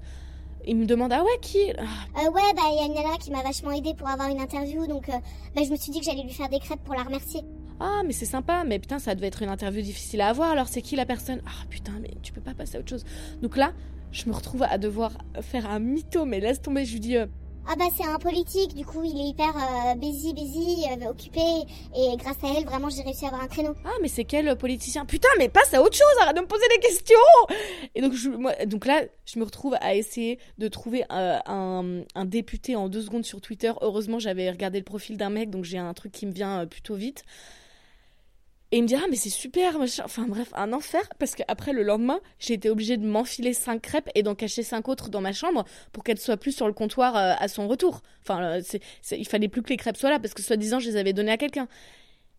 Il 0.67 0.77
me 0.77 0.85
demande 0.85 1.13
ah 1.13 1.23
ouais 1.23 1.37
qui 1.41 1.69
euh, 1.69 2.31
Ouais 2.31 2.53
bah 2.55 2.63
il 2.71 2.77
y 2.77 2.79
a 2.81 2.85
une 2.85 2.93
nana 2.95 3.17
qui 3.19 3.29
m'a 3.31 3.43
vachement 3.43 3.71
aidé 3.71 3.93
pour 3.93 4.07
avoir 4.07 4.29
une 4.29 4.39
interview 4.39 4.87
donc 4.87 5.09
euh, 5.09 5.13
bah, 5.55 5.61
je 5.63 5.69
me 5.69 5.75
suis 5.75 5.91
dit 5.91 5.99
que 5.99 6.05
j'allais 6.05 6.23
lui 6.23 6.33
faire 6.33 6.49
des 6.49 6.59
crêpes 6.59 6.83
pour 6.83 6.95
la 6.95 7.03
remercier. 7.03 7.41
Ah 7.79 8.01
mais 8.05 8.13
c'est 8.13 8.25
sympa 8.25 8.63
mais 8.65 8.79
putain 8.79 8.99
ça 8.99 9.13
devait 9.13 9.27
être 9.27 9.43
une 9.43 9.49
interview 9.49 9.81
difficile 9.81 10.21
à 10.21 10.29
avoir 10.29 10.49
alors 10.51 10.67
c'est 10.67 10.81
qui 10.81 10.95
la 10.95 11.05
personne? 11.05 11.41
Ah 11.45 11.65
putain 11.69 11.93
mais 12.01 12.11
tu 12.23 12.33
peux 12.33 12.41
pas 12.41 12.53
passer 12.55 12.77
à 12.77 12.79
autre 12.79 12.89
chose. 12.89 13.05
Donc 13.41 13.57
là 13.57 13.73
je 14.11 14.27
me 14.27 14.33
retrouve 14.33 14.63
à 14.63 14.77
devoir 14.77 15.11
faire 15.41 15.69
un 15.69 15.79
mytho 15.79 16.25
mais 16.25 16.39
laisse 16.39 16.61
tomber 16.61 16.85
je 16.85 16.93
lui 16.93 16.99
dis 16.99 17.17
euh, 17.17 17.27
Ah 17.67 17.75
bah 17.77 17.85
c'est 17.97 18.05
un 18.05 18.19
politique, 18.19 18.75
du 18.75 18.85
coup 18.85 19.03
il 19.03 19.19
est 19.19 19.29
hyper 19.29 19.53
euh, 19.55 19.95
busy, 19.95 20.33
busy, 20.33 20.85
euh, 20.91 21.09
occupé, 21.09 21.41
et 21.95 22.15
grâce 22.17 22.37
à 22.43 22.47
elle, 22.55 22.65
vraiment 22.65 22.89
j'ai 22.89 23.01
réussi 23.01 23.25
à 23.25 23.29
avoir 23.29 23.41
un 23.41 23.47
créneau. 23.47 23.73
Ah, 23.83 23.89
mais 24.01 24.07
c'est 24.07 24.23
quel 24.23 24.55
politicien? 24.55 25.03
Putain, 25.05 25.29
mais 25.39 25.49
passe 25.49 25.73
à 25.73 25.81
autre 25.81 25.95
chose, 25.95 26.05
arrête 26.21 26.35
de 26.35 26.41
me 26.41 26.47
poser 26.47 26.67
des 26.69 26.79
questions 26.79 27.15
Et 27.95 28.01
donc, 28.01 28.13
je, 28.13 28.29
moi, 28.29 28.53
donc 28.65 28.85
là, 28.85 29.01
je 29.25 29.39
me 29.39 29.45
retrouve 29.45 29.75
à 29.81 29.95
essayer 29.95 30.37
de 30.57 30.67
trouver 30.67 31.05
euh, 31.11 31.39
un, 31.47 32.03
un 32.13 32.25
député 32.25 32.75
en 32.75 32.87
deux 32.87 33.01
secondes 33.01 33.25
sur 33.25 33.41
Twitter. 33.41 33.71
Heureusement, 33.81 34.19
j'avais 34.19 34.49
regardé 34.49 34.77
le 34.77 34.85
profil 34.85 35.17
d'un 35.17 35.29
mec, 35.29 35.49
donc 35.49 35.63
j'ai 35.65 35.77
un 35.79 35.93
truc 35.93 36.11
qui 36.11 36.25
me 36.27 36.31
vient 36.31 36.61
euh, 36.61 36.65
plutôt 36.67 36.95
vite. 36.95 37.23
Et 38.71 38.77
il 38.77 38.83
me 38.83 38.87
dit, 38.87 38.95
ah, 38.95 39.05
mais 39.09 39.15
c'est 39.15 39.29
super, 39.29 39.77
machin. 39.77 40.03
Enfin, 40.05 40.25
bref, 40.27 40.49
un 40.53 40.73
enfer. 40.73 41.01
Parce 41.19 41.35
qu'après, 41.35 41.71
le 41.71 41.83
lendemain, 41.83 42.19
j'ai 42.39 42.55
été 42.55 42.69
obligée 42.69 42.97
de 42.97 43.05
m'enfiler 43.05 43.53
cinq 43.53 43.81
crêpes 43.81 44.09
et 44.15 44.23
d'en 44.23 44.35
cacher 44.35 44.63
cinq 44.63 44.89
autres 44.89 45.09
dans 45.09 45.21
ma 45.21 45.33
chambre 45.33 45.65
pour 45.93 46.03
qu'elles 46.03 46.19
soient 46.19 46.37
plus 46.37 46.51
sur 46.51 46.67
le 46.67 46.73
comptoir 46.73 47.15
euh, 47.15 47.33
à 47.37 47.47
son 47.47 47.67
retour. 47.67 48.01
Enfin, 48.23 48.43
euh, 48.43 48.61
c'est, 48.63 48.81
il 49.11 49.27
fallait 49.27 49.47
plus 49.47 49.61
que 49.61 49.69
les 49.69 49.77
crêpes 49.77 49.97
soient 49.97 50.09
là 50.09 50.19
parce 50.19 50.33
que, 50.33 50.41
soi-disant, 50.41 50.79
je 50.79 50.89
les 50.89 50.97
avais 50.97 51.13
données 51.13 51.31
à 51.31 51.37
quelqu'un. 51.37 51.67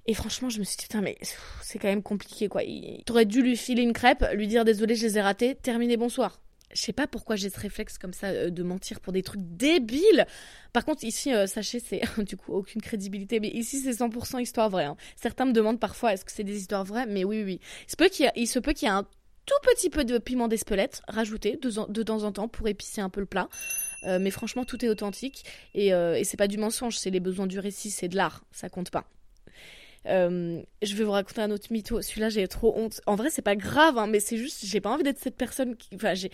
Et 0.06 0.14
franchement, 0.14 0.48
je 0.48 0.58
me 0.58 0.64
suis 0.64 0.76
dit, 0.76 0.84
putain, 0.84 1.00
mais 1.00 1.16
c'est 1.62 1.78
quand 1.78 1.88
même 1.88 2.02
compliqué, 2.02 2.48
quoi. 2.48 2.62
Il... 2.64 3.02
T'aurais 3.04 3.24
dû 3.24 3.42
lui 3.42 3.56
filer 3.56 3.82
une 3.82 3.92
crêpe, 3.92 4.24
lui 4.34 4.46
dire, 4.46 4.64
désolé, 4.64 4.94
je 4.94 5.06
les 5.06 5.18
ai 5.18 5.20
ratées, 5.20 5.54
terminé, 5.54 5.96
bonsoir. 5.96 6.40
Je 6.74 6.80
sais 6.80 6.92
pas 6.92 7.06
pourquoi 7.06 7.36
j'ai 7.36 7.50
ce 7.50 7.60
réflexe 7.60 7.98
comme 7.98 8.12
ça 8.12 8.28
euh, 8.28 8.50
de 8.50 8.62
mentir 8.62 9.00
pour 9.00 9.12
des 9.12 9.22
trucs 9.22 9.40
débiles. 9.42 10.26
Par 10.72 10.84
contre, 10.84 11.04
ici, 11.04 11.32
euh, 11.32 11.46
sachez, 11.46 11.80
c'est 11.80 12.02
du 12.24 12.36
coup 12.36 12.52
aucune 12.52 12.82
crédibilité, 12.82 13.40
mais 13.40 13.48
ici, 13.48 13.80
c'est 13.80 13.92
100% 13.92 14.40
histoire 14.40 14.68
vraie. 14.70 14.84
hein. 14.84 14.96
Certains 15.16 15.46
me 15.46 15.52
demandent 15.52 15.80
parfois, 15.80 16.12
est-ce 16.12 16.24
que 16.24 16.32
c'est 16.32 16.44
des 16.44 16.58
histoires 16.58 16.84
vraies? 16.84 17.06
Mais 17.06 17.24
oui, 17.24 17.42
oui. 17.44 17.60
Il 17.86 17.90
se 17.90 17.96
peut 17.96 18.08
qu'il 18.72 18.86
y, 18.86 18.88
ait 18.88 18.92
un 18.92 19.04
tout 19.46 19.54
petit 19.62 19.90
peu 19.90 20.04
de 20.04 20.18
piment 20.18 20.48
d'espelette 20.48 21.02
rajouté 21.08 21.56
de, 21.56 21.70
de 21.90 22.02
temps 22.02 22.24
en 22.24 22.32
temps 22.32 22.48
pour 22.48 22.66
épicer 22.68 23.00
un 23.00 23.10
peu 23.10 23.20
le 23.20 23.26
plat. 23.26 23.48
Euh, 24.04 24.18
mais 24.20 24.30
franchement, 24.30 24.64
tout 24.64 24.84
est 24.84 24.88
authentique. 24.88 25.44
Et, 25.74 25.94
euh, 25.94 26.18
et 26.18 26.24
c'est 26.24 26.36
pas 26.36 26.48
du 26.48 26.58
mensonge, 26.58 26.98
c'est 26.98 27.10
les 27.10 27.20
besoins 27.20 27.46
du 27.46 27.58
récit, 27.58 27.90
c'est 27.90 28.08
de 28.08 28.16
l'art, 28.16 28.44
ça 28.50 28.68
compte 28.68 28.90
pas. 28.90 29.04
Euh, 30.06 30.62
je 30.82 30.94
vais 30.94 31.04
vous 31.04 31.10
raconter 31.10 31.40
un 31.40 31.50
autre 31.50 31.66
mytho. 31.70 32.00
Celui-là, 32.00 32.28
j'ai 32.28 32.46
trop 32.48 32.74
honte. 32.76 33.00
En 33.06 33.16
vrai, 33.16 33.30
c'est 33.30 33.42
pas 33.42 33.56
grave, 33.56 33.98
hein, 33.98 34.06
mais 34.06 34.20
c'est 34.20 34.36
juste, 34.36 34.64
j'ai 34.64 34.80
pas 34.80 34.90
envie 34.90 35.02
d'être 35.02 35.18
cette 35.18 35.36
personne 35.36 35.76
qui. 35.76 35.88
Enfin, 35.94 36.14
j'ai 36.14 36.30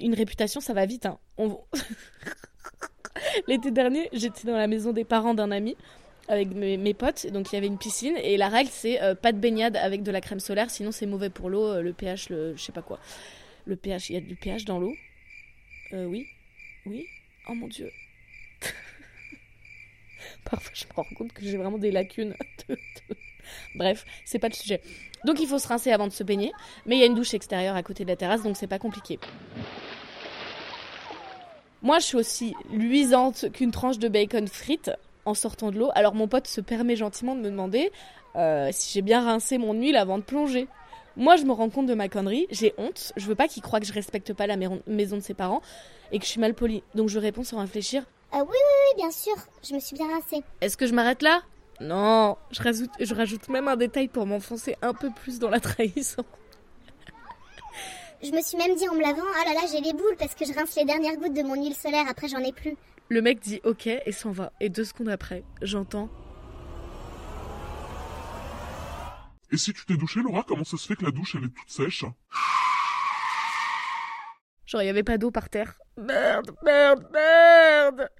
une 0.00 0.14
réputation, 0.14 0.60
ça 0.60 0.74
va 0.74 0.86
vite. 0.86 1.06
Hein. 1.06 1.18
On... 1.36 1.58
L'été 3.48 3.70
dernier, 3.70 4.08
j'étais 4.12 4.46
dans 4.46 4.56
la 4.56 4.66
maison 4.66 4.92
des 4.92 5.04
parents 5.04 5.34
d'un 5.34 5.50
ami 5.50 5.76
avec 6.28 6.54
mes, 6.54 6.94
potes. 6.94 7.26
Donc, 7.28 7.50
il 7.50 7.54
y 7.54 7.58
avait 7.58 7.66
une 7.66 7.78
piscine. 7.78 8.16
Et 8.22 8.36
la 8.36 8.48
règle, 8.48 8.70
c'est 8.72 9.02
euh, 9.02 9.14
pas 9.14 9.32
de 9.32 9.38
baignade 9.38 9.76
avec 9.76 10.02
de 10.02 10.10
la 10.10 10.20
crème 10.20 10.40
solaire, 10.40 10.70
sinon 10.70 10.92
c'est 10.92 11.06
mauvais 11.06 11.30
pour 11.30 11.48
l'eau, 11.48 11.66
euh, 11.66 11.82
le 11.82 11.92
pH, 11.92 12.28
le, 12.28 12.54
je 12.56 12.62
sais 12.62 12.72
pas 12.72 12.82
quoi. 12.82 12.98
Le 13.64 13.76
pH, 13.76 14.10
il 14.10 14.14
y 14.14 14.16
a 14.16 14.20
du 14.20 14.36
pH 14.36 14.64
dans 14.64 14.78
l'eau? 14.78 14.94
Oui. 15.92 16.26
Oui? 16.86 17.06
Oh 17.48 17.54
mon 17.54 17.66
dieu. 17.66 17.90
Parfois, 20.50 20.72
je 20.74 20.84
me 20.86 20.92
rends 20.94 21.04
compte 21.16 21.32
que 21.32 21.42
j'ai 21.42 21.56
vraiment 21.56 21.78
des 21.78 21.90
lacunes. 21.90 22.34
de- 22.68 22.74
de- 22.74 23.16
Bref, 23.74 24.04
c'est 24.24 24.38
pas 24.38 24.48
le 24.48 24.54
sujet. 24.54 24.80
Donc, 25.24 25.40
il 25.40 25.46
faut 25.46 25.58
se 25.58 25.68
rincer 25.68 25.90
avant 25.92 26.06
de 26.06 26.12
se 26.12 26.22
baigner. 26.22 26.52
Mais 26.86 26.96
il 26.96 27.00
y 27.00 27.02
a 27.02 27.06
une 27.06 27.14
douche 27.14 27.34
extérieure 27.34 27.76
à 27.76 27.82
côté 27.82 28.04
de 28.04 28.08
la 28.10 28.16
terrasse, 28.16 28.42
donc 28.42 28.56
c'est 28.56 28.66
pas 28.66 28.78
compliqué. 28.78 29.18
Moi, 31.82 31.98
je 32.00 32.04
suis 32.04 32.16
aussi 32.16 32.54
luisante 32.72 33.50
qu'une 33.52 33.70
tranche 33.70 33.98
de 33.98 34.08
bacon 34.08 34.48
frite 34.48 34.90
en 35.24 35.34
sortant 35.34 35.70
de 35.70 35.78
l'eau. 35.78 35.90
Alors, 35.94 36.14
mon 36.14 36.26
pote 36.28 36.46
se 36.46 36.60
permet 36.60 36.96
gentiment 36.96 37.34
de 37.34 37.40
me 37.40 37.50
demander 37.50 37.90
euh, 38.36 38.68
si 38.72 38.92
j'ai 38.92 39.02
bien 39.02 39.22
rincé 39.24 39.58
mon 39.58 39.72
huile 39.74 39.96
avant 39.96 40.18
de 40.18 40.22
plonger. 40.24 40.66
Moi, 41.16 41.36
je 41.36 41.44
me 41.44 41.52
rends 41.52 41.68
compte 41.70 41.86
de 41.86 41.94
ma 41.94 42.08
connerie, 42.08 42.46
j'ai 42.50 42.74
honte. 42.78 43.12
Je 43.16 43.26
veux 43.26 43.34
pas 43.34 43.48
qu'il 43.48 43.62
croie 43.62 43.80
que 43.80 43.86
je 43.86 43.92
respecte 43.92 44.32
pas 44.32 44.46
la 44.46 44.56
maison 44.56 45.16
de 45.16 45.22
ses 45.22 45.34
parents 45.34 45.62
et 46.12 46.18
que 46.18 46.24
je 46.24 46.30
suis 46.30 46.40
mal 46.40 46.54
polie. 46.54 46.82
Donc, 46.94 47.08
je 47.08 47.18
réponds 47.18 47.44
sans 47.44 47.58
réfléchir 47.58 48.04
Euh, 48.34 48.38
oui, 48.40 48.46
oui, 48.48 48.52
oui, 48.52 48.96
bien 48.96 49.10
sûr, 49.10 49.34
je 49.66 49.74
me 49.74 49.80
suis 49.80 49.96
bien 49.96 50.06
rincée. 50.08 50.42
est-ce 50.60 50.76
que 50.76 50.86
je 50.86 50.92
m'arrête 50.92 51.22
là? 51.22 51.42
Non, 51.80 52.36
je 52.50 52.62
rajoute, 52.62 52.90
je 53.00 53.14
rajoute 53.14 53.48
même 53.48 53.68
un 53.68 53.76
détail 53.76 54.08
pour 54.08 54.26
m'enfoncer 54.26 54.76
un 54.82 54.92
peu 54.92 55.10
plus 55.10 55.38
dans 55.38 55.48
la 55.48 55.60
trahison. 55.60 56.24
Je 58.22 58.32
me 58.32 58.42
suis 58.42 58.58
même 58.58 58.74
dit 58.74 58.88
en 58.88 58.94
me 58.94 59.00
lavant, 59.00 59.22
ah 59.40 59.44
là 59.46 59.54
là, 59.54 59.60
j'ai 59.70 59.80
les 59.80 59.92
boules 59.92 60.16
parce 60.18 60.34
que 60.34 60.44
je 60.44 60.52
rince 60.52 60.74
les 60.76 60.84
dernières 60.84 61.16
gouttes 61.16 61.34
de 61.34 61.42
mon 61.42 61.54
huile 61.54 61.74
solaire, 61.74 62.04
après 62.08 62.28
j'en 62.28 62.38
ai 62.38 62.52
plus. 62.52 62.76
Le 63.08 63.22
mec 63.22 63.38
dit 63.40 63.60
ok 63.64 63.86
et 63.86 64.12
s'en 64.12 64.32
va. 64.32 64.52
Et 64.60 64.68
deux 64.68 64.84
secondes 64.84 65.08
après, 65.08 65.44
j'entends 65.62 66.08
Et 69.50 69.56
si 69.56 69.72
tu 69.72 69.86
t'es 69.86 69.96
douché, 69.96 70.20
Laura, 70.20 70.44
comment 70.46 70.64
ça 70.64 70.76
se 70.76 70.86
fait 70.86 70.96
que 70.96 71.04
la 71.04 71.10
douche, 71.10 71.34
elle 71.36 71.44
est 71.44 71.54
toute 71.54 71.70
sèche? 71.70 72.04
Genre, 74.68 74.82
il 74.82 74.84
n'y 74.84 74.90
avait 74.90 75.02
pas 75.02 75.16
d'eau 75.16 75.30
par 75.30 75.48
terre. 75.48 75.80
Merde, 75.96 76.50
merde, 76.62 77.08
merde 77.10 78.10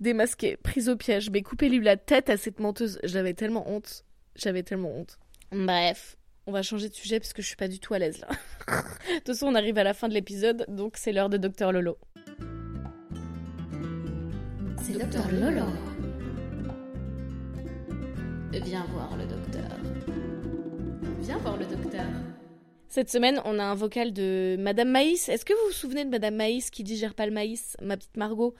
Démasqué, 0.00 0.56
prise 0.56 0.88
au 0.88 0.96
piège, 0.96 1.28
mais 1.28 1.42
coupez-lui 1.42 1.84
la 1.84 1.98
tête 1.98 2.30
à 2.30 2.38
cette 2.38 2.58
menteuse. 2.58 2.98
J'avais 3.04 3.34
tellement 3.34 3.70
honte. 3.70 4.06
J'avais 4.34 4.62
tellement 4.62 4.96
honte. 4.96 5.18
Bref, 5.52 6.16
on 6.46 6.52
va 6.52 6.62
changer 6.62 6.88
de 6.88 6.94
sujet 6.94 7.20
parce 7.20 7.34
que 7.34 7.42
je 7.42 7.48
suis 7.48 7.56
pas 7.56 7.68
du 7.68 7.80
tout 7.80 7.92
à 7.92 7.98
l'aise 7.98 8.18
là. 8.18 8.28
de 8.66 9.18
toute 9.18 9.26
façon, 9.26 9.48
on 9.48 9.54
arrive 9.54 9.76
à 9.76 9.84
la 9.84 9.92
fin 9.92 10.08
de 10.08 10.14
l'épisode, 10.14 10.64
donc 10.68 10.96
c'est 10.96 11.12
l'heure 11.12 11.28
de 11.28 11.36
Docteur 11.36 11.70
Lolo. 11.70 11.98
C'est 14.82 14.94
Docteur 14.94 15.30
Lolo. 15.32 15.66
Viens 18.52 18.86
voir 18.90 19.18
le 19.18 19.26
docteur. 19.26 19.70
Viens 21.20 21.38
voir 21.38 21.58
le 21.58 21.66
docteur. 21.66 22.06
Cette 22.94 23.10
semaine, 23.10 23.42
on 23.44 23.58
a 23.58 23.64
un 23.64 23.74
vocal 23.74 24.12
de 24.12 24.54
Madame 24.56 24.88
Maïs. 24.88 25.28
Est-ce 25.28 25.44
que 25.44 25.52
vous 25.52 25.66
vous 25.66 25.72
souvenez 25.72 26.04
de 26.04 26.10
Madame 26.10 26.36
Maïs 26.36 26.70
qui 26.70 26.84
digère 26.84 27.16
pas 27.16 27.26
le 27.26 27.32
maïs, 27.32 27.76
ma 27.82 27.96
petite 27.96 28.16
Margot 28.16 28.54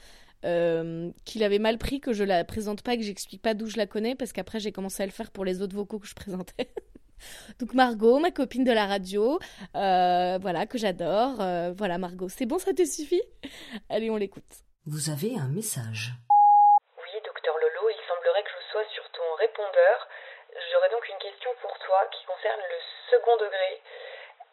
euh, 0.44 1.12
qu'il 1.24 1.44
avait 1.44 1.60
mal 1.60 1.78
pris 1.78 2.00
que 2.00 2.12
je 2.12 2.24
la 2.24 2.42
présente 2.42 2.82
pas, 2.82 2.96
que 2.96 3.02
j'explique 3.02 3.42
pas 3.42 3.54
d'où 3.54 3.66
je 3.66 3.76
la 3.76 3.86
connais, 3.86 4.16
parce 4.16 4.32
qu'après 4.32 4.58
j'ai 4.58 4.72
commencé 4.72 5.04
à 5.04 5.06
le 5.06 5.12
faire 5.12 5.30
pour 5.30 5.44
les 5.44 5.62
autres 5.62 5.76
vocaux 5.76 6.00
que 6.00 6.08
je 6.08 6.16
présentais. 6.16 6.68
Donc 7.60 7.74
Margot, 7.74 8.18
ma 8.18 8.32
copine 8.32 8.64
de 8.64 8.72
la 8.72 8.86
radio, 8.86 9.38
euh, 9.76 10.36
voilà, 10.42 10.66
que 10.66 10.78
j'adore. 10.78 11.40
Euh, 11.40 11.72
voilà 11.72 11.98
Margot, 11.98 12.28
c'est 12.28 12.46
bon, 12.46 12.58
ça 12.58 12.74
te 12.74 12.84
suffit? 12.84 13.22
Allez, 13.88 14.10
on 14.10 14.16
l'écoute. 14.16 14.66
Vous 14.84 15.10
avez 15.10 15.38
un 15.38 15.46
message. 15.46 16.10
Oui, 16.98 17.20
docteur 17.24 17.54
Lolo, 17.54 17.88
il 17.88 18.02
semblerait 18.08 18.42
que 18.42 18.50
je 18.50 18.72
sois 18.72 18.84
sur 18.96 19.04
ton 19.12 19.30
répondeur. 19.38 20.08
J'aurais 20.72 20.90
donc 20.90 21.06
une 21.06 21.22
question 21.22 21.50
pour 21.62 21.78
toi 21.86 22.02
qui 22.10 22.26
concerne 22.26 22.58
le 22.66 22.80
second 23.14 23.36
degré. 23.38 23.78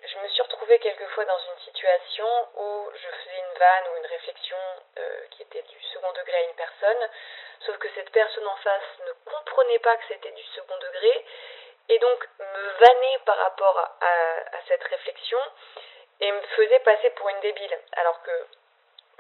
Je 0.04 0.18
me 0.18 0.28
suis 0.30 0.42
retrouvée 0.42 0.80
quelquefois 0.80 1.26
dans 1.26 1.38
une 1.38 1.60
situation 1.60 2.28
où 2.56 2.90
je 2.92 3.08
faisais 3.08 3.38
une 3.38 3.60
vanne 3.60 3.88
ou 3.94 3.98
une 3.98 4.08
réflexion 4.08 4.58
euh, 4.98 5.26
qui 5.30 5.44
était 5.44 5.62
du 5.62 5.80
second 5.94 6.12
degré 6.14 6.34
à 6.34 6.42
une 6.50 6.56
personne, 6.56 7.10
sauf 7.66 7.78
que 7.78 7.88
cette 7.94 8.10
personne 8.10 8.48
en 8.48 8.56
face 8.58 9.00
ne 9.06 9.32
comprenait 9.32 9.80
pas 9.80 9.96
que 9.98 10.04
c'était 10.08 10.32
du 10.32 10.44
second 10.56 10.76
degré, 10.78 11.26
et 11.90 12.00
donc 12.00 12.28
me 12.40 12.70
vannait 12.80 13.20
par 13.26 13.38
rapport 13.38 13.78
à, 13.78 14.62
cette 14.68 14.84
réflexion 14.84 15.40
et 16.20 16.32
me 16.32 16.42
faisait 16.56 16.80
passer 16.80 17.12
pour 17.12 17.30
une 17.30 17.40
débile, 17.42 17.78
alors 17.94 18.22
que 18.24 18.32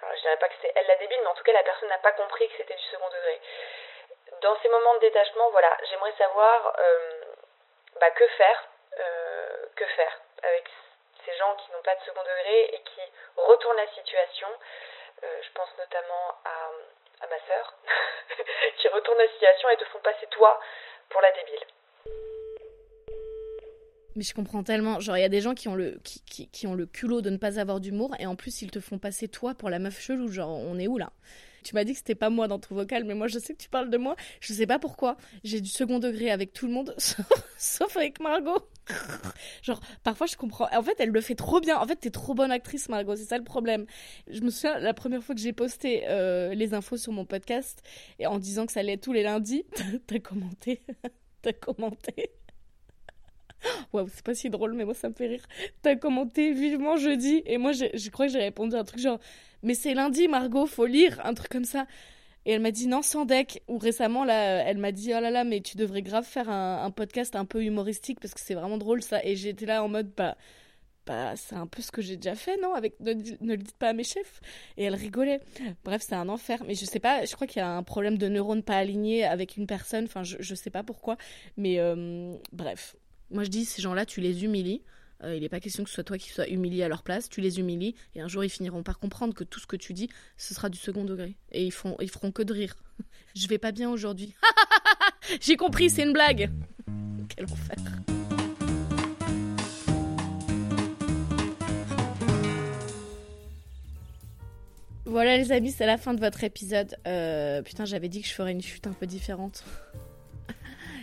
alors, 0.01 0.15
je 0.15 0.21
dirais 0.21 0.37
pas 0.37 0.49
que 0.49 0.55
c'est 0.61 0.71
elle 0.75 0.87
la 0.87 0.95
débile, 0.95 1.19
mais 1.21 1.27
en 1.27 1.35
tout 1.35 1.43
cas 1.43 1.53
la 1.53 1.63
personne 1.63 1.89
n'a 1.89 1.99
pas 1.99 2.13
compris 2.13 2.47
que 2.47 2.57
c'était 2.57 2.73
du 2.73 2.83
second 2.85 3.09
degré. 3.09 3.39
Dans 4.41 4.57
ces 4.61 4.69
moments 4.69 4.95
de 4.95 4.99
détachement, 5.01 5.51
voilà, 5.51 5.77
j'aimerais 5.83 6.13
savoir 6.17 6.73
euh, 6.79 7.21
bah, 7.99 8.09
que 8.11 8.27
faire, 8.29 8.67
euh, 8.99 9.65
que 9.75 9.85
faire 9.85 10.19
avec 10.43 10.65
ces 11.25 11.37
gens 11.37 11.55
qui 11.55 11.71
n'ont 11.71 11.83
pas 11.83 11.95
de 11.95 12.01
second 12.05 12.21
degré 12.21 12.73
et 12.73 12.81
qui 12.83 13.01
retournent 13.37 13.77
la 13.77 13.91
situation. 13.93 14.47
Euh, 15.23 15.27
je 15.43 15.51
pense 15.53 15.69
notamment 15.77 16.41
à, 16.45 17.27
ma 17.29 17.39
sœur, 17.47 17.77
qui 18.77 18.87
retourne 18.87 19.17
la 19.17 19.27
situation 19.29 19.69
et 19.69 19.77
te 19.77 19.85
font 19.85 19.99
passer 19.99 20.27
toi 20.31 20.59
pour 21.09 21.21
la 21.21 21.31
débile. 21.31 21.65
Mais 24.15 24.23
je 24.23 24.33
comprends 24.33 24.63
tellement. 24.63 24.99
Genre, 24.99 25.17
il 25.17 25.21
y 25.21 25.25
a 25.25 25.29
des 25.29 25.41
gens 25.41 25.53
qui 25.53 25.67
ont 25.69 25.75
le 25.75 26.85
culot 26.85 27.21
de 27.21 27.29
ne 27.29 27.37
pas 27.37 27.59
avoir 27.59 27.79
d'humour 27.79 28.15
et 28.19 28.25
en 28.25 28.35
plus, 28.35 28.61
ils 28.61 28.71
te 28.71 28.79
font 28.79 28.97
passer 28.97 29.27
toi 29.27 29.53
pour 29.53 29.69
la 29.69 29.79
meuf 29.79 29.99
chelou. 29.99 30.27
Genre, 30.31 30.49
on 30.49 30.77
est 30.79 30.87
où 30.87 30.97
là? 30.97 31.11
Tu 31.63 31.75
m'as 31.75 31.83
dit 31.83 31.91
que 31.93 31.99
c'était 31.99 32.15
pas 32.15 32.29
moi 32.29 32.47
dans 32.47 32.59
ton 32.59 32.73
vocal, 32.75 33.03
mais 33.03 33.13
moi, 33.13 33.27
je 33.27 33.37
sais 33.39 33.53
que 33.53 33.61
tu 33.61 33.69
parles 33.69 33.89
de 33.89 33.97
moi. 33.97 34.15
Je 34.39 34.53
sais 34.53 34.65
pas 34.65 34.79
pourquoi. 34.79 35.15
J'ai 35.43 35.61
du 35.61 35.69
second 35.69 35.99
degré 35.99 36.31
avec 36.31 36.53
tout 36.53 36.65
le 36.67 36.73
monde, 36.73 36.95
sauf, 37.57 37.95
avec 37.97 38.19
Margot. 38.19 38.67
Genre, 39.61 39.79
parfois, 40.03 40.27
je 40.27 40.35
comprends. 40.35 40.67
En 40.75 40.81
fait, 40.83 40.95
elle 40.99 41.09
le 41.09 41.21
fait 41.21 41.35
trop 41.35 41.59
bien. 41.59 41.77
En 41.77 41.85
fait, 41.85 41.95
t'es 41.97 42.09
trop 42.09 42.33
bonne 42.33 42.51
actrice, 42.51 42.89
Margot. 42.89 43.15
C'est 43.15 43.25
ça 43.25 43.37
le 43.37 43.43
problème. 43.43 43.85
Je 44.27 44.41
me 44.41 44.49
souviens, 44.49 44.79
la 44.79 44.93
première 44.93 45.21
fois 45.23 45.35
que 45.35 45.41
j'ai 45.41 45.53
posté 45.53 46.03
euh, 46.07 46.53
les 46.55 46.73
infos 46.73 46.97
sur 46.97 47.11
mon 47.13 47.25
podcast 47.25 47.83
et 48.19 48.25
en 48.27 48.39
disant 48.39 48.65
que 48.65 48.71
ça 48.71 48.79
allait 48.79 48.97
tous 48.97 49.13
les 49.13 49.23
lundis, 49.23 49.63
t'as 50.07 50.19
commenté. 50.19 50.81
t'as 51.43 51.53
commenté. 51.53 52.31
Waouh, 53.93 54.07
c'est 54.11 54.23
pas 54.25 54.33
si 54.33 54.49
drôle, 54.49 54.73
mais 54.73 54.85
moi 54.85 54.95
ça 54.95 55.07
me 55.09 55.13
fait 55.13 55.27
rire. 55.27 55.45
T'as 55.83 55.95
commenté 55.95 56.51
vivement 56.51 56.97
jeudi, 56.97 57.43
et 57.45 57.59
moi 57.59 57.73
j'ai- 57.73 57.95
je 57.95 58.09
crois 58.09 58.25
que 58.25 58.31
j'ai 58.33 58.39
répondu 58.39 58.75
un 58.75 58.83
truc 58.83 58.99
genre 58.99 59.19
Mais 59.63 59.73
c'est 59.73 59.93
lundi, 59.93 60.27
Margot, 60.27 60.65
faut 60.65 60.85
lire, 60.85 61.21
un 61.25 61.33
truc 61.33 61.49
comme 61.49 61.65
ça. 61.65 61.85
Et 62.45 62.53
elle 62.53 62.61
m'a 62.61 62.71
dit 62.71 62.87
non, 62.87 63.01
sans 63.01 63.25
deck. 63.25 63.61
Ou 63.67 63.77
récemment, 63.77 64.23
là, 64.23 64.63
elle 64.63 64.77
m'a 64.77 64.91
dit 64.91 65.13
oh 65.15 65.19
là 65.19 65.29
là, 65.29 65.43
mais 65.43 65.61
tu 65.61 65.77
devrais 65.77 66.01
grave 66.01 66.25
faire 66.25 66.49
un, 66.49 66.89
podcast 66.91 67.35
un 67.35 67.45
peu 67.45 67.63
humoristique 67.63 68.19
parce 68.19 68.33
que 68.33 68.39
c'est 68.39 68.55
vraiment 68.55 68.77
drôle 68.77 69.03
ça. 69.03 69.23
Et 69.23 69.35
j'étais 69.35 69.65
là 69.65 69.83
en 69.83 69.89
mode 69.89 70.11
bah 70.17 70.35
bah, 71.07 71.35
c'est 71.35 71.55
un 71.55 71.65
peu 71.65 71.81
ce 71.81 71.91
que 71.91 72.01
j'ai 72.01 72.15
déjà 72.15 72.35
fait, 72.35 72.57
non 72.61 72.73
Avec 72.73 72.99
ne, 72.99 73.13
le 73.13 73.57
dites 73.57 73.77
pas 73.77 73.89
à 73.89 73.93
mes 73.93 74.03
chefs. 74.03 74.39
Et 74.77 74.83
elle 74.83 74.95
rigolait. 74.95 75.39
Bref, 75.83 76.03
c'est 76.07 76.15
un 76.15 76.29
enfer. 76.29 76.63
Mais 76.67 76.75
je 76.75 76.85
sais 76.85 76.99
pas, 76.99 77.25
je 77.25 77.33
crois 77.35 77.47
qu'il 77.47 77.59
y 77.59 77.63
a 77.63 77.69
un 77.69 77.83
problème 77.83 78.17
de 78.17 78.27
neurones 78.27 78.63
pas 78.63 78.77
alignés 78.77 79.23
avec 79.23 79.57
une 79.57 79.67
personne. 79.67 80.05
Enfin, 80.05 80.23
je, 80.23 80.37
je 80.39 80.55
sais 80.55 80.69
pas 80.69 80.83
pourquoi. 80.83 81.17
Mais 81.57 81.79
euh, 81.79 82.35
bref. 82.51 82.95
Moi, 83.31 83.43
je 83.43 83.49
dis, 83.49 83.65
ces 83.65 83.81
gens-là, 83.81 84.05
tu 84.05 84.19
les 84.19 84.43
humilies. 84.43 84.83
Euh, 85.23 85.35
il 85.35 85.41
n'est 85.41 85.49
pas 85.49 85.59
question 85.59 85.83
que 85.83 85.89
ce 85.89 85.95
soit 85.95 86.03
toi 86.03 86.17
qui 86.17 86.29
sois 86.29 86.47
humilié 86.47 86.83
à 86.83 86.87
leur 86.87 87.03
place. 87.03 87.29
Tu 87.29 87.41
les 87.41 87.59
humilies. 87.59 87.95
Et 88.15 88.21
un 88.21 88.27
jour, 88.27 88.43
ils 88.43 88.49
finiront 88.49 88.83
par 88.83 88.99
comprendre 88.99 89.33
que 89.33 89.43
tout 89.43 89.59
ce 89.59 89.67
que 89.67 89.75
tu 89.75 89.93
dis, 89.93 90.09
ce 90.37 90.53
sera 90.53 90.69
du 90.69 90.77
second 90.77 91.03
degré. 91.03 91.35
Et 91.51 91.65
ils, 91.65 91.71
font, 91.71 91.97
feront 92.07 92.31
que 92.31 92.43
de 92.43 92.53
rire. 92.53 92.75
je 93.35 93.47
vais 93.47 93.57
pas 93.57 93.71
bien 93.71 93.89
aujourd'hui. 93.89 94.33
J'ai 95.41 95.55
compris, 95.55 95.89
c'est 95.89 96.03
une 96.03 96.13
blague. 96.13 96.49
Quel 97.35 97.45
enfer. 97.45 97.75
Voilà 105.05 105.35
les 105.35 105.51
amis, 105.51 105.71
c'est 105.71 105.85
la 105.85 105.97
fin 105.97 106.13
de 106.13 106.21
votre 106.21 106.45
épisode. 106.45 106.95
Euh, 107.05 107.61
putain, 107.61 107.83
j'avais 107.83 108.07
dit 108.07 108.21
que 108.21 108.27
je 108.27 108.33
ferais 108.33 108.53
une 108.53 108.61
chute 108.61 108.87
un 108.87 108.93
peu 108.93 109.05
différente. 109.05 109.65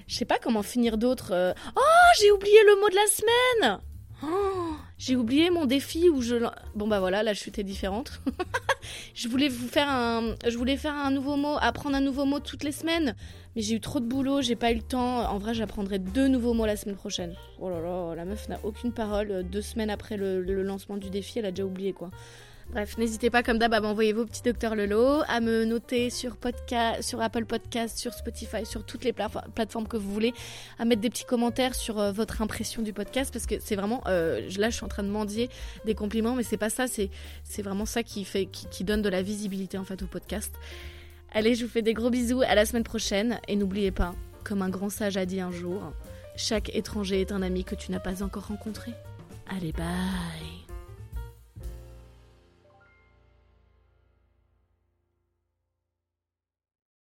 je 0.06 0.14
sais 0.14 0.24
pas 0.24 0.38
comment 0.38 0.62
finir 0.62 0.96
d'autres. 0.96 1.32
Euh. 1.32 1.52
Oh, 1.76 2.08
j'ai 2.18 2.30
oublié 2.32 2.58
le 2.66 2.80
mot 2.80 2.88
de 2.88 2.94
la 2.94 3.06
semaine. 3.06 3.80
Oh, 4.22 4.74
j'ai 4.98 5.14
oublié 5.16 5.50
mon 5.50 5.64
défi 5.64 6.08
où 6.08 6.22
je. 6.22 6.36
Bon 6.74 6.88
bah 6.88 6.98
voilà, 7.00 7.22
la 7.22 7.34
chute 7.34 7.58
est 7.58 7.64
différente. 7.64 8.20
je 9.14 9.28
voulais 9.28 9.48
vous 9.48 9.68
faire 9.68 9.88
un, 9.88 11.10
nouveau 11.10 11.36
mot, 11.36 11.56
apprendre 11.60 11.96
un 11.96 12.00
nouveau 12.00 12.24
mot 12.24 12.40
toutes 12.40 12.64
les 12.64 12.72
semaines, 12.72 13.14
mais 13.54 13.62
j'ai 13.62 13.76
eu 13.76 13.80
trop 13.80 14.00
de 14.00 14.06
boulot, 14.06 14.42
j'ai 14.42 14.56
pas 14.56 14.72
eu 14.72 14.76
le 14.76 14.82
temps. 14.82 15.28
En 15.30 15.38
vrai, 15.38 15.54
j'apprendrai 15.54 15.98
deux 15.98 16.26
nouveaux 16.26 16.52
mots 16.52 16.66
la 16.66 16.76
semaine 16.76 16.96
prochaine. 16.96 17.34
Oh 17.60 17.70
là 17.70 17.80
là, 17.80 18.14
la 18.16 18.24
meuf 18.24 18.48
n'a 18.48 18.58
aucune 18.64 18.92
parole. 18.92 19.44
Deux 19.44 19.62
semaines 19.62 19.90
après 19.90 20.16
le 20.16 20.62
lancement 20.62 20.96
du 20.96 21.10
défi, 21.10 21.38
elle 21.38 21.46
a 21.46 21.50
déjà 21.52 21.64
oublié 21.64 21.92
quoi. 21.92 22.10
Bref, 22.70 22.98
n'hésitez 22.98 23.30
pas 23.30 23.42
comme 23.42 23.58
d'hab 23.58 23.72
à 23.72 23.80
m'envoyer 23.80 24.12
vos 24.12 24.26
petits 24.26 24.42
docteurs 24.42 24.74
Lelo, 24.74 25.22
à 25.26 25.40
me 25.40 25.64
noter 25.64 26.10
sur, 26.10 26.36
podcast, 26.36 27.02
sur 27.02 27.22
Apple 27.22 27.46
Podcast, 27.46 27.96
sur 27.96 28.12
Spotify, 28.12 28.66
sur 28.66 28.84
toutes 28.84 29.04
les 29.04 29.14
plateformes 29.14 29.88
que 29.88 29.96
vous 29.96 30.12
voulez, 30.12 30.34
à 30.78 30.84
mettre 30.84 31.00
des 31.00 31.08
petits 31.08 31.24
commentaires 31.24 31.74
sur 31.74 31.98
euh, 31.98 32.12
votre 32.12 32.42
impression 32.42 32.82
du 32.82 32.92
podcast 32.92 33.32
parce 33.32 33.46
que 33.46 33.54
c'est 33.58 33.74
vraiment, 33.74 34.02
euh, 34.06 34.46
là 34.58 34.68
je 34.68 34.76
suis 34.76 34.84
en 34.84 34.88
train 34.88 35.02
de 35.02 35.08
mendier 35.08 35.48
des 35.86 35.94
compliments, 35.94 36.34
mais 36.34 36.42
c'est 36.42 36.58
pas 36.58 36.68
ça, 36.68 36.84
c'est 36.88 37.62
vraiment 37.62 37.86
ça 37.86 38.02
qui, 38.02 38.24
fait, 38.26 38.44
qui, 38.44 38.66
qui 38.68 38.84
donne 38.84 39.00
de 39.00 39.08
la 39.08 39.22
visibilité 39.22 39.78
en 39.78 39.84
fait 39.84 40.02
au 40.02 40.06
podcast. 40.06 40.54
Allez, 41.32 41.54
je 41.54 41.64
vous 41.64 41.70
fais 41.70 41.82
des 41.82 41.94
gros 41.94 42.10
bisous, 42.10 42.42
à 42.42 42.54
la 42.54 42.66
semaine 42.66 42.84
prochaine 42.84 43.40
et 43.48 43.56
n'oubliez 43.56 43.92
pas, 43.92 44.14
comme 44.44 44.60
un 44.60 44.68
grand 44.68 44.90
sage 44.90 45.16
a 45.16 45.24
dit 45.24 45.40
un 45.40 45.52
jour, 45.52 45.80
chaque 46.36 46.74
étranger 46.74 47.22
est 47.22 47.32
un 47.32 47.40
ami 47.40 47.64
que 47.64 47.74
tu 47.74 47.92
n'as 47.92 48.00
pas 48.00 48.22
encore 48.22 48.48
rencontré. 48.48 48.92
Allez, 49.48 49.72
bye 49.72 50.67